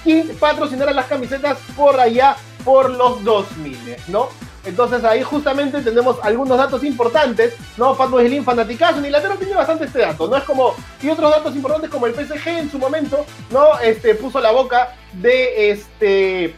Skin, 0.00 0.36
patrocinara 0.38 0.92
las 0.92 1.06
camisetas 1.06 1.58
por 1.76 1.98
allá 1.98 2.36
por 2.64 2.90
los 2.90 3.22
2000, 3.24 3.78
¿no? 4.08 4.28
Entonces 4.66 5.04
ahí 5.04 5.22
justamente 5.22 5.80
tenemos 5.80 6.18
algunos 6.22 6.58
datos 6.58 6.82
importantes, 6.82 7.54
¿no? 7.76 7.94
Fatboy 7.94 8.26
Slim 8.26 8.44
fanaticazo, 8.44 8.98
en 8.98 9.06
Inglaterra 9.06 9.36
tiene 9.38 9.54
bastante 9.54 9.84
este 9.84 10.00
dato, 10.00 10.26
¿no? 10.26 10.36
Es 10.36 10.42
como, 10.42 10.74
y 11.00 11.08
otros 11.08 11.30
datos 11.30 11.54
importantes 11.54 11.88
como 11.88 12.06
el 12.06 12.14
PSG 12.14 12.48
en 12.48 12.70
su 12.70 12.78
momento, 12.78 13.24
¿no? 13.50 13.78
Este, 13.78 14.16
puso 14.16 14.40
la 14.40 14.50
boca 14.50 14.94
de, 15.12 15.70
este, 15.70 16.54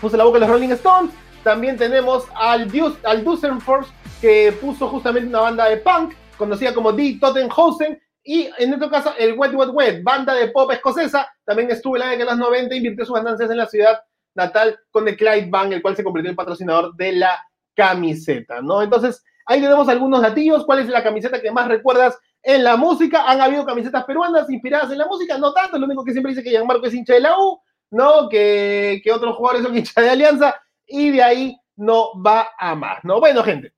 puso 0.00 0.16
la 0.16 0.24
boca 0.24 0.36
de 0.36 0.40
los 0.40 0.50
Rolling 0.50 0.72
Stones, 0.72 1.14
también 1.42 1.78
tenemos 1.78 2.24
al, 2.34 2.70
al 3.04 3.60
Force 3.60 3.90
que 4.20 4.52
puso 4.60 4.88
justamente 4.88 5.28
una 5.28 5.40
banda 5.40 5.68
de 5.68 5.78
punk, 5.78 6.14
conocida 6.36 6.74
como 6.74 6.92
Die 6.92 7.18
Tottenhausen, 7.18 7.98
y 8.24 8.50
en 8.58 8.74
este 8.74 8.90
caso 8.90 9.14
el 9.18 9.38
Wet 9.38 9.54
Wet 9.54 9.70
Wet, 9.72 10.02
banda 10.02 10.34
de 10.34 10.48
pop 10.48 10.70
escocesa, 10.70 11.26
también 11.46 11.70
estuvo 11.70 11.96
en 11.96 12.00
la 12.00 12.08
década 12.10 12.32
de 12.32 12.38
los 12.38 12.48
90, 12.50 12.74
invirtió 12.74 13.06
sus 13.06 13.16
ganancias 13.16 13.50
en 13.50 13.56
la 13.56 13.66
ciudad 13.66 13.98
natal 14.38 14.78
con 14.90 15.06
el 15.06 15.16
Clyde 15.16 15.50
Bank, 15.50 15.72
el 15.72 15.82
cual 15.82 15.96
se 15.96 16.04
convirtió 16.04 16.30
en 16.30 16.36
patrocinador 16.36 16.94
de 16.96 17.12
la 17.12 17.44
camiseta, 17.74 18.62
¿no? 18.62 18.80
Entonces, 18.80 19.22
ahí 19.44 19.60
tenemos 19.60 19.88
algunos 19.88 20.22
datillos. 20.22 20.64
¿Cuál 20.64 20.78
es 20.78 20.88
la 20.88 21.02
camiseta 21.02 21.42
que 21.42 21.50
más 21.50 21.68
recuerdas 21.68 22.18
en 22.42 22.64
la 22.64 22.76
música? 22.76 23.24
Han 23.26 23.40
habido 23.40 23.66
camisetas 23.66 24.04
peruanas 24.04 24.48
inspiradas 24.48 24.90
en 24.90 24.98
la 24.98 25.06
música, 25.06 25.36
no 25.36 25.52
tanto, 25.52 25.78
lo 25.78 25.86
único 25.86 26.04
que 26.04 26.12
siempre 26.12 26.30
dice 26.30 26.42
que 26.42 26.50
Gianmarco 26.50 26.86
es 26.86 26.94
hincha 26.94 27.14
de 27.14 27.20
la 27.20 27.38
U, 27.38 27.60
¿no? 27.90 28.28
Que, 28.28 29.00
que 29.04 29.12
otros 29.12 29.36
jugadores 29.36 29.66
son 29.66 29.76
hincha 29.76 30.00
de 30.00 30.10
Alianza, 30.10 30.54
y 30.86 31.10
de 31.10 31.22
ahí 31.22 31.56
no 31.76 32.20
va 32.22 32.50
a 32.58 32.74
más, 32.74 33.04
¿no? 33.04 33.20
Bueno, 33.20 33.42
gente, 33.44 33.72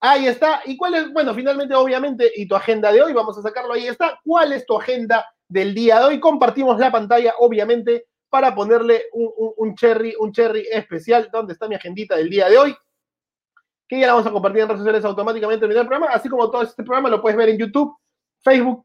ahí 0.00 0.26
está. 0.26 0.60
¿Y 0.64 0.76
cuál 0.76 0.94
es, 0.94 1.12
bueno, 1.12 1.34
finalmente, 1.34 1.74
obviamente, 1.74 2.30
y 2.36 2.46
tu 2.46 2.56
agenda 2.56 2.92
de 2.92 3.02
hoy, 3.02 3.12
vamos 3.12 3.38
a 3.38 3.42
sacarlo, 3.42 3.72
ahí 3.72 3.86
está. 3.86 4.18
¿Cuál 4.24 4.52
es 4.52 4.66
tu 4.66 4.78
agenda 4.78 5.24
del 5.48 5.74
día 5.74 5.98
de 6.00 6.04
hoy? 6.06 6.20
Compartimos 6.20 6.78
la 6.78 6.90
pantalla, 6.90 7.34
obviamente, 7.38 8.06
para 8.28 8.54
ponerle 8.54 9.04
un, 9.12 9.74
cherry, 9.74 10.14
un 10.18 10.32
cherry 10.32 10.66
especial. 10.70 11.28
¿Dónde 11.32 11.52
está 11.52 11.68
mi 11.68 11.74
agendita 11.74 12.16
del 12.16 12.30
día 12.30 12.48
de 12.48 12.58
hoy? 12.58 12.76
Que 13.88 14.00
ya 14.00 14.08
la 14.08 14.14
vamos 14.14 14.26
a 14.26 14.32
compartir 14.32 14.62
en 14.62 14.68
redes 14.68 14.80
sociales 14.80 15.04
automáticamente 15.04 15.64
en 15.64 15.70
el 15.70 15.78
programa, 15.86 16.08
así 16.08 16.28
como 16.28 16.50
todo 16.50 16.62
este 16.62 16.82
programa 16.82 17.08
lo 17.08 17.22
puedes 17.22 17.36
ver 17.36 17.50
en 17.50 17.58
YouTube, 17.58 17.96
Facebook, 18.42 18.84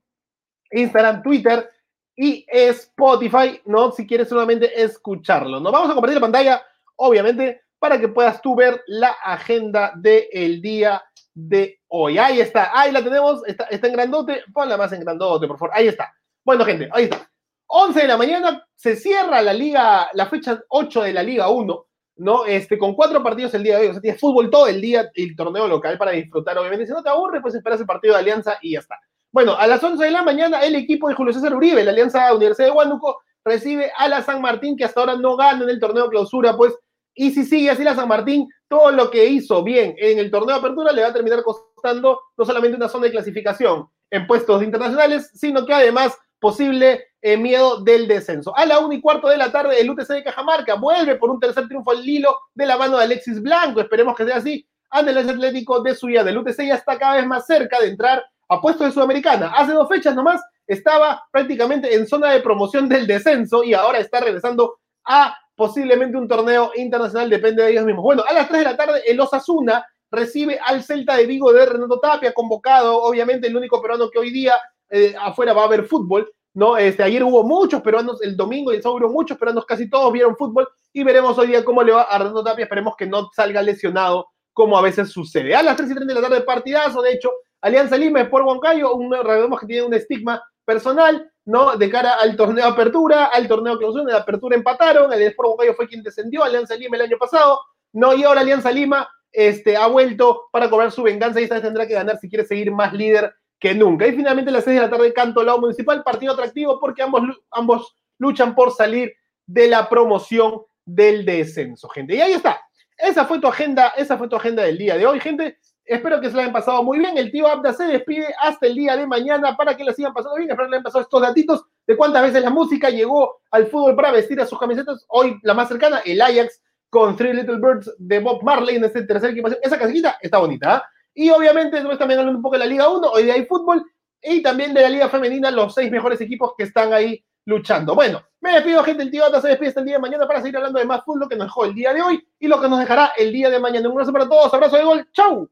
Instagram, 0.72 1.24
Twitter 1.24 1.70
y 2.16 2.46
Spotify, 2.48 3.62
¿no? 3.66 3.92
Si 3.92 4.06
quieres 4.06 4.30
solamente 4.30 4.82
escucharlo, 4.82 5.60
¿no? 5.60 5.72
Vamos 5.72 5.90
a 5.90 5.94
compartir 5.94 6.16
la 6.16 6.22
pantalla, 6.22 6.62
obviamente, 6.98 7.62
para 7.80 8.00
que 8.00 8.10
puedas 8.10 8.42
tú 8.42 8.56
ver 8.56 8.84
la 8.86 9.10
agenda 9.24 9.94
del 9.96 10.62
día 10.62 11.04
de 11.34 11.82
hoy. 11.88 12.20
Ahí 12.20 12.40
está, 12.40 12.78
ahí 12.80 12.92
la 12.92 13.04
tenemos, 13.04 13.42
está, 13.48 13.64
está 13.66 13.88
en 13.88 13.94
grandote, 13.94 14.44
ponla 14.54 14.78
más 14.78 14.94
en 14.94 15.00
grandote, 15.00 15.48
por 15.48 15.58
favor. 15.58 15.76
Ahí 15.76 15.88
está. 15.88 16.14
Bueno, 16.44 16.64
gente, 16.64 16.90
ahí 16.92 17.06
está. 17.06 17.31
11 17.74 18.02
de 18.02 18.08
la 18.08 18.18
mañana 18.18 18.68
se 18.76 18.98
cierra 18.98 19.42
la 19.42 19.54
liga, 19.54 20.10
la 20.14 20.26
fecha 20.26 20.62
8 20.68 21.04
de 21.04 21.14
la 21.14 21.24
Liga 21.24 21.48
1, 21.50 21.86
¿no? 22.18 22.46
Este, 22.46 22.78
con 22.78 22.96
cuatro 22.96 23.24
partidos 23.24 23.54
el 23.54 23.64
día 23.64 23.78
de 23.78 23.84
hoy. 23.84 23.88
O 23.90 23.94
sea, 23.94 24.02
tienes 24.02 24.20
fútbol 24.20 24.50
todo 24.50 24.68
el 24.68 24.82
día 24.82 25.10
y 25.16 25.30
el 25.30 25.36
torneo 25.38 25.70
local 25.70 25.98
para 25.98 26.12
disfrutar, 26.12 26.58
obviamente. 26.58 26.86
Si 26.86 26.92
no 26.92 27.02
te 27.02 27.10
aburre, 27.10 27.42
pues 27.42 27.56
esperas 27.56 27.80
el 27.80 27.86
partido 27.86 28.14
de 28.14 28.20
Alianza 28.20 28.58
y 28.62 28.74
ya 28.74 28.80
está. 28.80 29.00
Bueno, 29.32 29.56
a 29.58 29.66
las 29.68 29.82
11 29.82 30.04
de 30.04 30.12
la 30.12 30.22
mañana, 30.22 30.62
el 30.62 30.76
equipo 30.76 31.08
de 31.08 31.16
Julio 31.16 31.34
César 31.34 31.56
Uribe, 31.56 31.84
la 31.86 31.92
Alianza 31.92 32.34
Universidad 32.34 32.68
de 32.68 32.74
Huánuco, 32.74 33.22
recibe 33.46 33.90
a 33.98 34.10
la 34.10 34.22
San 34.22 34.42
Martín, 34.42 34.76
que 34.76 34.84
hasta 34.84 35.00
ahora 35.00 35.16
no 35.16 35.38
gana 35.38 35.64
en 35.64 35.70
el 35.70 35.80
torneo 35.80 36.10
clausura, 36.10 36.58
pues, 36.58 36.74
y 37.14 37.32
si 37.32 37.46
sigue 37.46 37.70
así 37.70 37.86
la 37.86 37.96
San 37.96 38.10
Martín, 38.10 38.50
todo 38.68 38.92
lo 38.92 39.10
que 39.10 39.26
hizo 39.28 39.64
bien 39.64 39.96
en 39.98 40.20
el 40.20 40.30
torneo 40.30 40.56
de 40.56 40.60
apertura 40.60 40.92
le 40.92 41.04
va 41.04 41.08
a 41.08 41.14
terminar 41.14 41.42
costando 41.44 42.20
no 42.38 42.46
solamente 42.46 42.76
una 42.76 42.90
zona 42.90 43.06
de 43.06 43.12
clasificación 43.12 43.88
en 44.10 44.28
puestos 44.28 44.62
internacionales, 44.62 45.32
sino 45.34 45.66
que 45.66 45.74
además 45.74 46.18
posible 46.42 47.12
eh, 47.22 47.38
miedo 47.38 47.82
del 47.82 48.08
descenso. 48.08 48.52
A 48.58 48.66
la 48.66 48.80
1 48.80 48.94
y 48.94 49.00
cuarto 49.00 49.30
de 49.30 49.38
la 49.38 49.52
tarde, 49.52 49.80
el 49.80 49.90
UTC 49.90 50.08
de 50.08 50.24
Cajamarca 50.24 50.74
vuelve 50.74 51.16
por 51.16 51.30
un 51.30 51.40
tercer 51.40 51.68
triunfo 51.68 51.92
al 51.92 52.04
Lilo 52.04 52.36
de 52.56 52.66
la 52.66 52.78
mano 52.78 52.98
de 52.98 53.04
Alexis 53.04 53.42
Blanco. 53.42 53.80
Esperemos 53.80 54.18
que 54.18 54.26
sea 54.26 54.38
así. 54.38 54.68
Ante 54.90 55.12
el 55.12 55.30
Atlético 55.30 55.82
de 55.82 55.96
Suya. 55.96 56.22
El 56.22 56.40
UTC 56.40 56.66
ya 56.66 56.76
está 56.76 56.98
cada 56.98 57.16
vez 57.16 57.28
más 57.28 57.46
cerca 57.46 57.80
de 57.80 57.90
entrar 57.90 58.26
a 58.50 58.60
puestos 58.60 58.88
de 58.88 58.92
Sudamericana. 58.92 59.54
Hace 59.56 59.72
dos 59.72 59.88
fechas 59.88 60.16
nomás 60.16 60.42
estaba 60.66 61.24
prácticamente 61.32 61.94
en 61.94 62.08
zona 62.08 62.32
de 62.32 62.42
promoción 62.42 62.90
del 62.90 63.06
descenso 63.06 63.64
y 63.64 63.76
ahora 63.76 64.00
está 64.00 64.20
regresando 64.20 64.80
a 65.06 65.38
posiblemente 65.56 66.18
un 66.18 66.28
torneo 66.28 66.72
internacional, 66.76 67.30
depende 67.30 67.64
de 67.64 67.72
ellos 67.72 67.86
mismos. 67.86 68.04
Bueno, 68.04 68.24
a 68.28 68.34
las 68.34 68.48
3 68.48 68.64
de 68.64 68.72
la 68.72 68.78
tarde, 68.78 69.02
el 69.06 69.20
Osasuna 69.20 69.86
recibe 70.10 70.60
al 70.66 70.84
Celta 70.84 71.16
de 71.16 71.28
Vigo 71.28 71.54
de 71.54 71.66
Renato 71.68 72.00
Tapia, 72.00 72.34
convocado, 72.34 73.02
obviamente 73.02 73.48
el 73.48 73.56
único 73.56 73.80
peruano 73.80 74.10
que 74.10 74.20
hoy 74.20 74.32
día 74.32 74.56
eh, 74.92 75.16
afuera 75.20 75.54
va 75.54 75.64
a 75.64 75.66
haber 75.66 75.86
fútbol, 75.86 76.32
¿no? 76.54 76.78
Este, 76.78 77.02
ayer 77.02 77.24
hubo 77.24 77.44
muchos 77.44 77.82
peruanos, 77.82 78.22
el 78.22 78.36
domingo 78.36 78.72
y 78.72 78.76
el 78.76 78.84
sábado 78.84 79.06
hubo 79.06 79.14
muchos 79.14 79.38
peruanos, 79.38 79.66
casi 79.66 79.90
todos 79.90 80.12
vieron 80.12 80.36
fútbol 80.36 80.68
y 80.92 81.04
veremos 81.04 81.38
hoy 81.38 81.48
día 81.48 81.64
cómo 81.64 81.82
le 81.82 81.94
va 81.94 82.04
a 82.04 82.18
Renato 82.18 82.44
Tapia, 82.44 82.64
esperemos 82.64 82.96
que 82.98 83.06
no 83.06 83.30
salga 83.34 83.62
lesionado 83.62 84.28
como 84.54 84.78
a 84.78 84.82
veces 84.82 85.10
sucede. 85.10 85.56
A 85.56 85.64
las 85.64 85.78
3 85.78 85.92
y 85.92 85.96
30 85.96 86.14
de 86.14 86.22
la 86.22 86.28
tarde, 86.28 86.42
partidazo, 86.44 87.02
de 87.02 87.14
hecho, 87.14 87.32
Alianza 87.62 87.98
Lima 87.98 88.30
por 88.30 88.42
Huancayo, 88.42 88.94
un, 88.96 89.12
recordemos 89.12 89.60
que 89.60 89.68
tiene 89.68 89.84
un 89.84 89.94
estigma 89.94 90.44
personal, 90.66 91.32
¿no? 91.46 91.78
De 91.78 91.90
cara 91.90 92.16
al 92.16 92.36
torneo 92.36 92.66
apertura, 92.66 93.26
al 93.26 93.48
torneo 93.48 93.78
clausura, 93.78 94.04
de 94.04 94.20
apertura 94.20 94.56
empataron, 94.56 95.14
el 95.14 95.22
Sport 95.22 95.50
Huancayo 95.50 95.74
fue 95.76 95.88
quien 95.88 96.04
descendió, 96.04 96.44
Alianza 96.44 96.76
Lima 96.76 96.98
el 96.98 97.04
año 97.04 97.18
pasado, 97.18 97.60
¿no? 97.94 98.14
Y 98.14 98.24
ahora 98.24 98.42
Alianza 98.42 98.72
Lima 98.72 99.08
este, 99.32 99.78
ha 99.78 99.88
vuelto 99.88 100.50
para 100.52 100.70
cobrar 100.70 100.92
su 100.92 101.04
venganza 101.04 101.40
y 101.40 101.44
esta 101.44 101.56
vez 101.56 101.64
tendrá 101.64 101.88
que 101.88 101.94
ganar 101.94 102.20
si 102.20 102.28
quiere 102.28 102.46
seguir 102.46 102.72
más 102.72 102.94
líder 102.94 103.34
que 103.62 103.76
nunca. 103.76 104.08
Y 104.08 104.14
finalmente 104.14 104.50
a 104.50 104.54
las 104.54 104.66
6 104.66 104.76
de 104.76 104.82
la 104.82 104.90
tarde, 104.90 105.14
Canto 105.14 105.44
Lao 105.44 105.60
Municipal, 105.62 106.04
partido 106.04 106.34
atractivo 106.34 106.80
porque 106.80 107.04
ambos, 107.04 107.22
ambos 107.52 107.96
luchan 108.18 108.56
por 108.56 108.74
salir 108.74 109.14
de 109.46 109.68
la 109.68 109.88
promoción 109.88 110.64
del 110.84 111.24
descenso, 111.24 111.88
gente. 111.88 112.16
Y 112.16 112.22
ahí 112.22 112.34
está. 112.34 112.60
Esa 112.98 113.26
fue 113.26 113.40
tu 113.40 113.48
agenda, 113.48 113.94
esa 113.96 114.18
fue 114.18 114.28
tu 114.28 114.36
agenda 114.36 114.64
del 114.64 114.80
día 114.80 114.98
de 114.98 115.06
hoy, 115.06 115.20
gente. 115.20 115.60
Espero 115.86 116.20
que 116.20 116.30
se 116.30 116.36
la 116.36 116.42
hayan 116.44 116.54
pasado 116.54 116.84
muy 116.84 116.98
bien. 116.98 117.18
El 117.18 117.32
tío 117.32 117.48
Abda 117.48 117.72
se 117.74 117.86
despide 117.86 118.34
hasta 118.42 118.66
el 118.66 118.76
día 118.76 118.98
de 118.98 119.06
mañana 119.06 119.56
para 119.56 119.78
que 119.78 119.84
la 119.84 119.94
sigan 119.94 120.14
pasando 120.14 120.38
bien. 120.38 120.50
Espero 120.50 120.68
que 120.68 120.72
le 120.72 120.76
hayan 120.78 120.84
pasado 120.84 121.04
estos 121.04 121.22
datitos 121.22 121.64
de 121.86 121.96
cuántas 121.96 122.24
veces 122.24 122.42
la 122.42 122.50
música 122.50 122.90
llegó 122.90 123.42
al 123.52 123.68
fútbol 123.68 123.96
para 123.96 124.12
vestir 124.12 124.42
a 124.42 124.48
sus 124.48 124.58
camisetas. 124.58 125.06
Hoy 125.08 125.38
la 125.44 125.54
más 125.54 125.68
cercana, 125.68 126.02
el 126.04 126.20
Ajax 126.20 126.62
con 126.90 127.16
Three 127.16 127.34
Little 127.34 127.60
Birds 127.60 127.94
de 128.00 128.20
Bob 128.20 128.42
Marley 128.44 128.78
en 128.78 128.86
este 128.86 129.04
tercer 129.04 129.32
equipo. 129.32 129.50
Esa 129.62 129.78
casita 129.78 130.18
está 130.22 130.40
bonita. 130.40 130.78
¿ah? 130.78 130.84
Y 131.14 131.30
obviamente 131.30 131.78
estamos 131.78 131.98
también 131.98 132.20
hablando 132.20 132.38
un 132.38 132.44
poco 132.44 132.56
de 132.56 132.60
la 132.60 132.66
Liga 132.66 132.90
1, 132.90 133.12
hoy 133.12 133.24
día 133.24 133.34
hay 133.34 133.46
fútbol, 133.46 133.84
y 134.22 134.42
también 134.42 134.74
de 134.74 134.82
la 134.82 134.90
Liga 134.90 135.10
Femenina, 135.10 135.52
los 135.52 135.74
seis 135.74 135.92
mejores 135.92 136.22
equipos 136.22 136.54
que 136.58 136.64
están 136.64 136.94
ahí 136.94 137.24
luchando. 137.46 137.96
Bueno, 137.96 138.22
me 138.40 138.54
despido, 138.54 138.84
gente. 138.84 139.04
El 139.04 139.12
tío 139.12 139.26
Ata 139.26 139.42
se 139.42 139.50
despide 139.50 139.70
hasta 139.70 139.80
el 139.80 139.88
día 139.88 139.96
de 139.96 140.02
mañana 140.02 140.28
para 140.28 140.42
seguir 140.42 140.58
hablando 140.58 140.80
de 140.80 140.86
más 140.86 141.04
fútbol 141.04 141.28
que 141.28 141.36
nos 141.36 141.48
dejó 141.48 141.66
el 141.66 141.74
día 141.74 141.94
de 141.94 142.02
hoy 142.02 142.28
y 142.40 142.48
lo 142.48 142.62
que 142.62 142.70
nos 142.70 142.80
dejará 142.80 143.14
el 143.18 143.32
día 143.32 143.50
de 143.50 143.60
mañana. 143.60 143.88
Un 143.88 143.94
abrazo 143.94 144.14
para 144.14 144.30
todos, 144.30 144.54
abrazo 144.54 144.78
de 144.78 144.84
gol, 144.84 145.10
¡chau! 145.12 145.50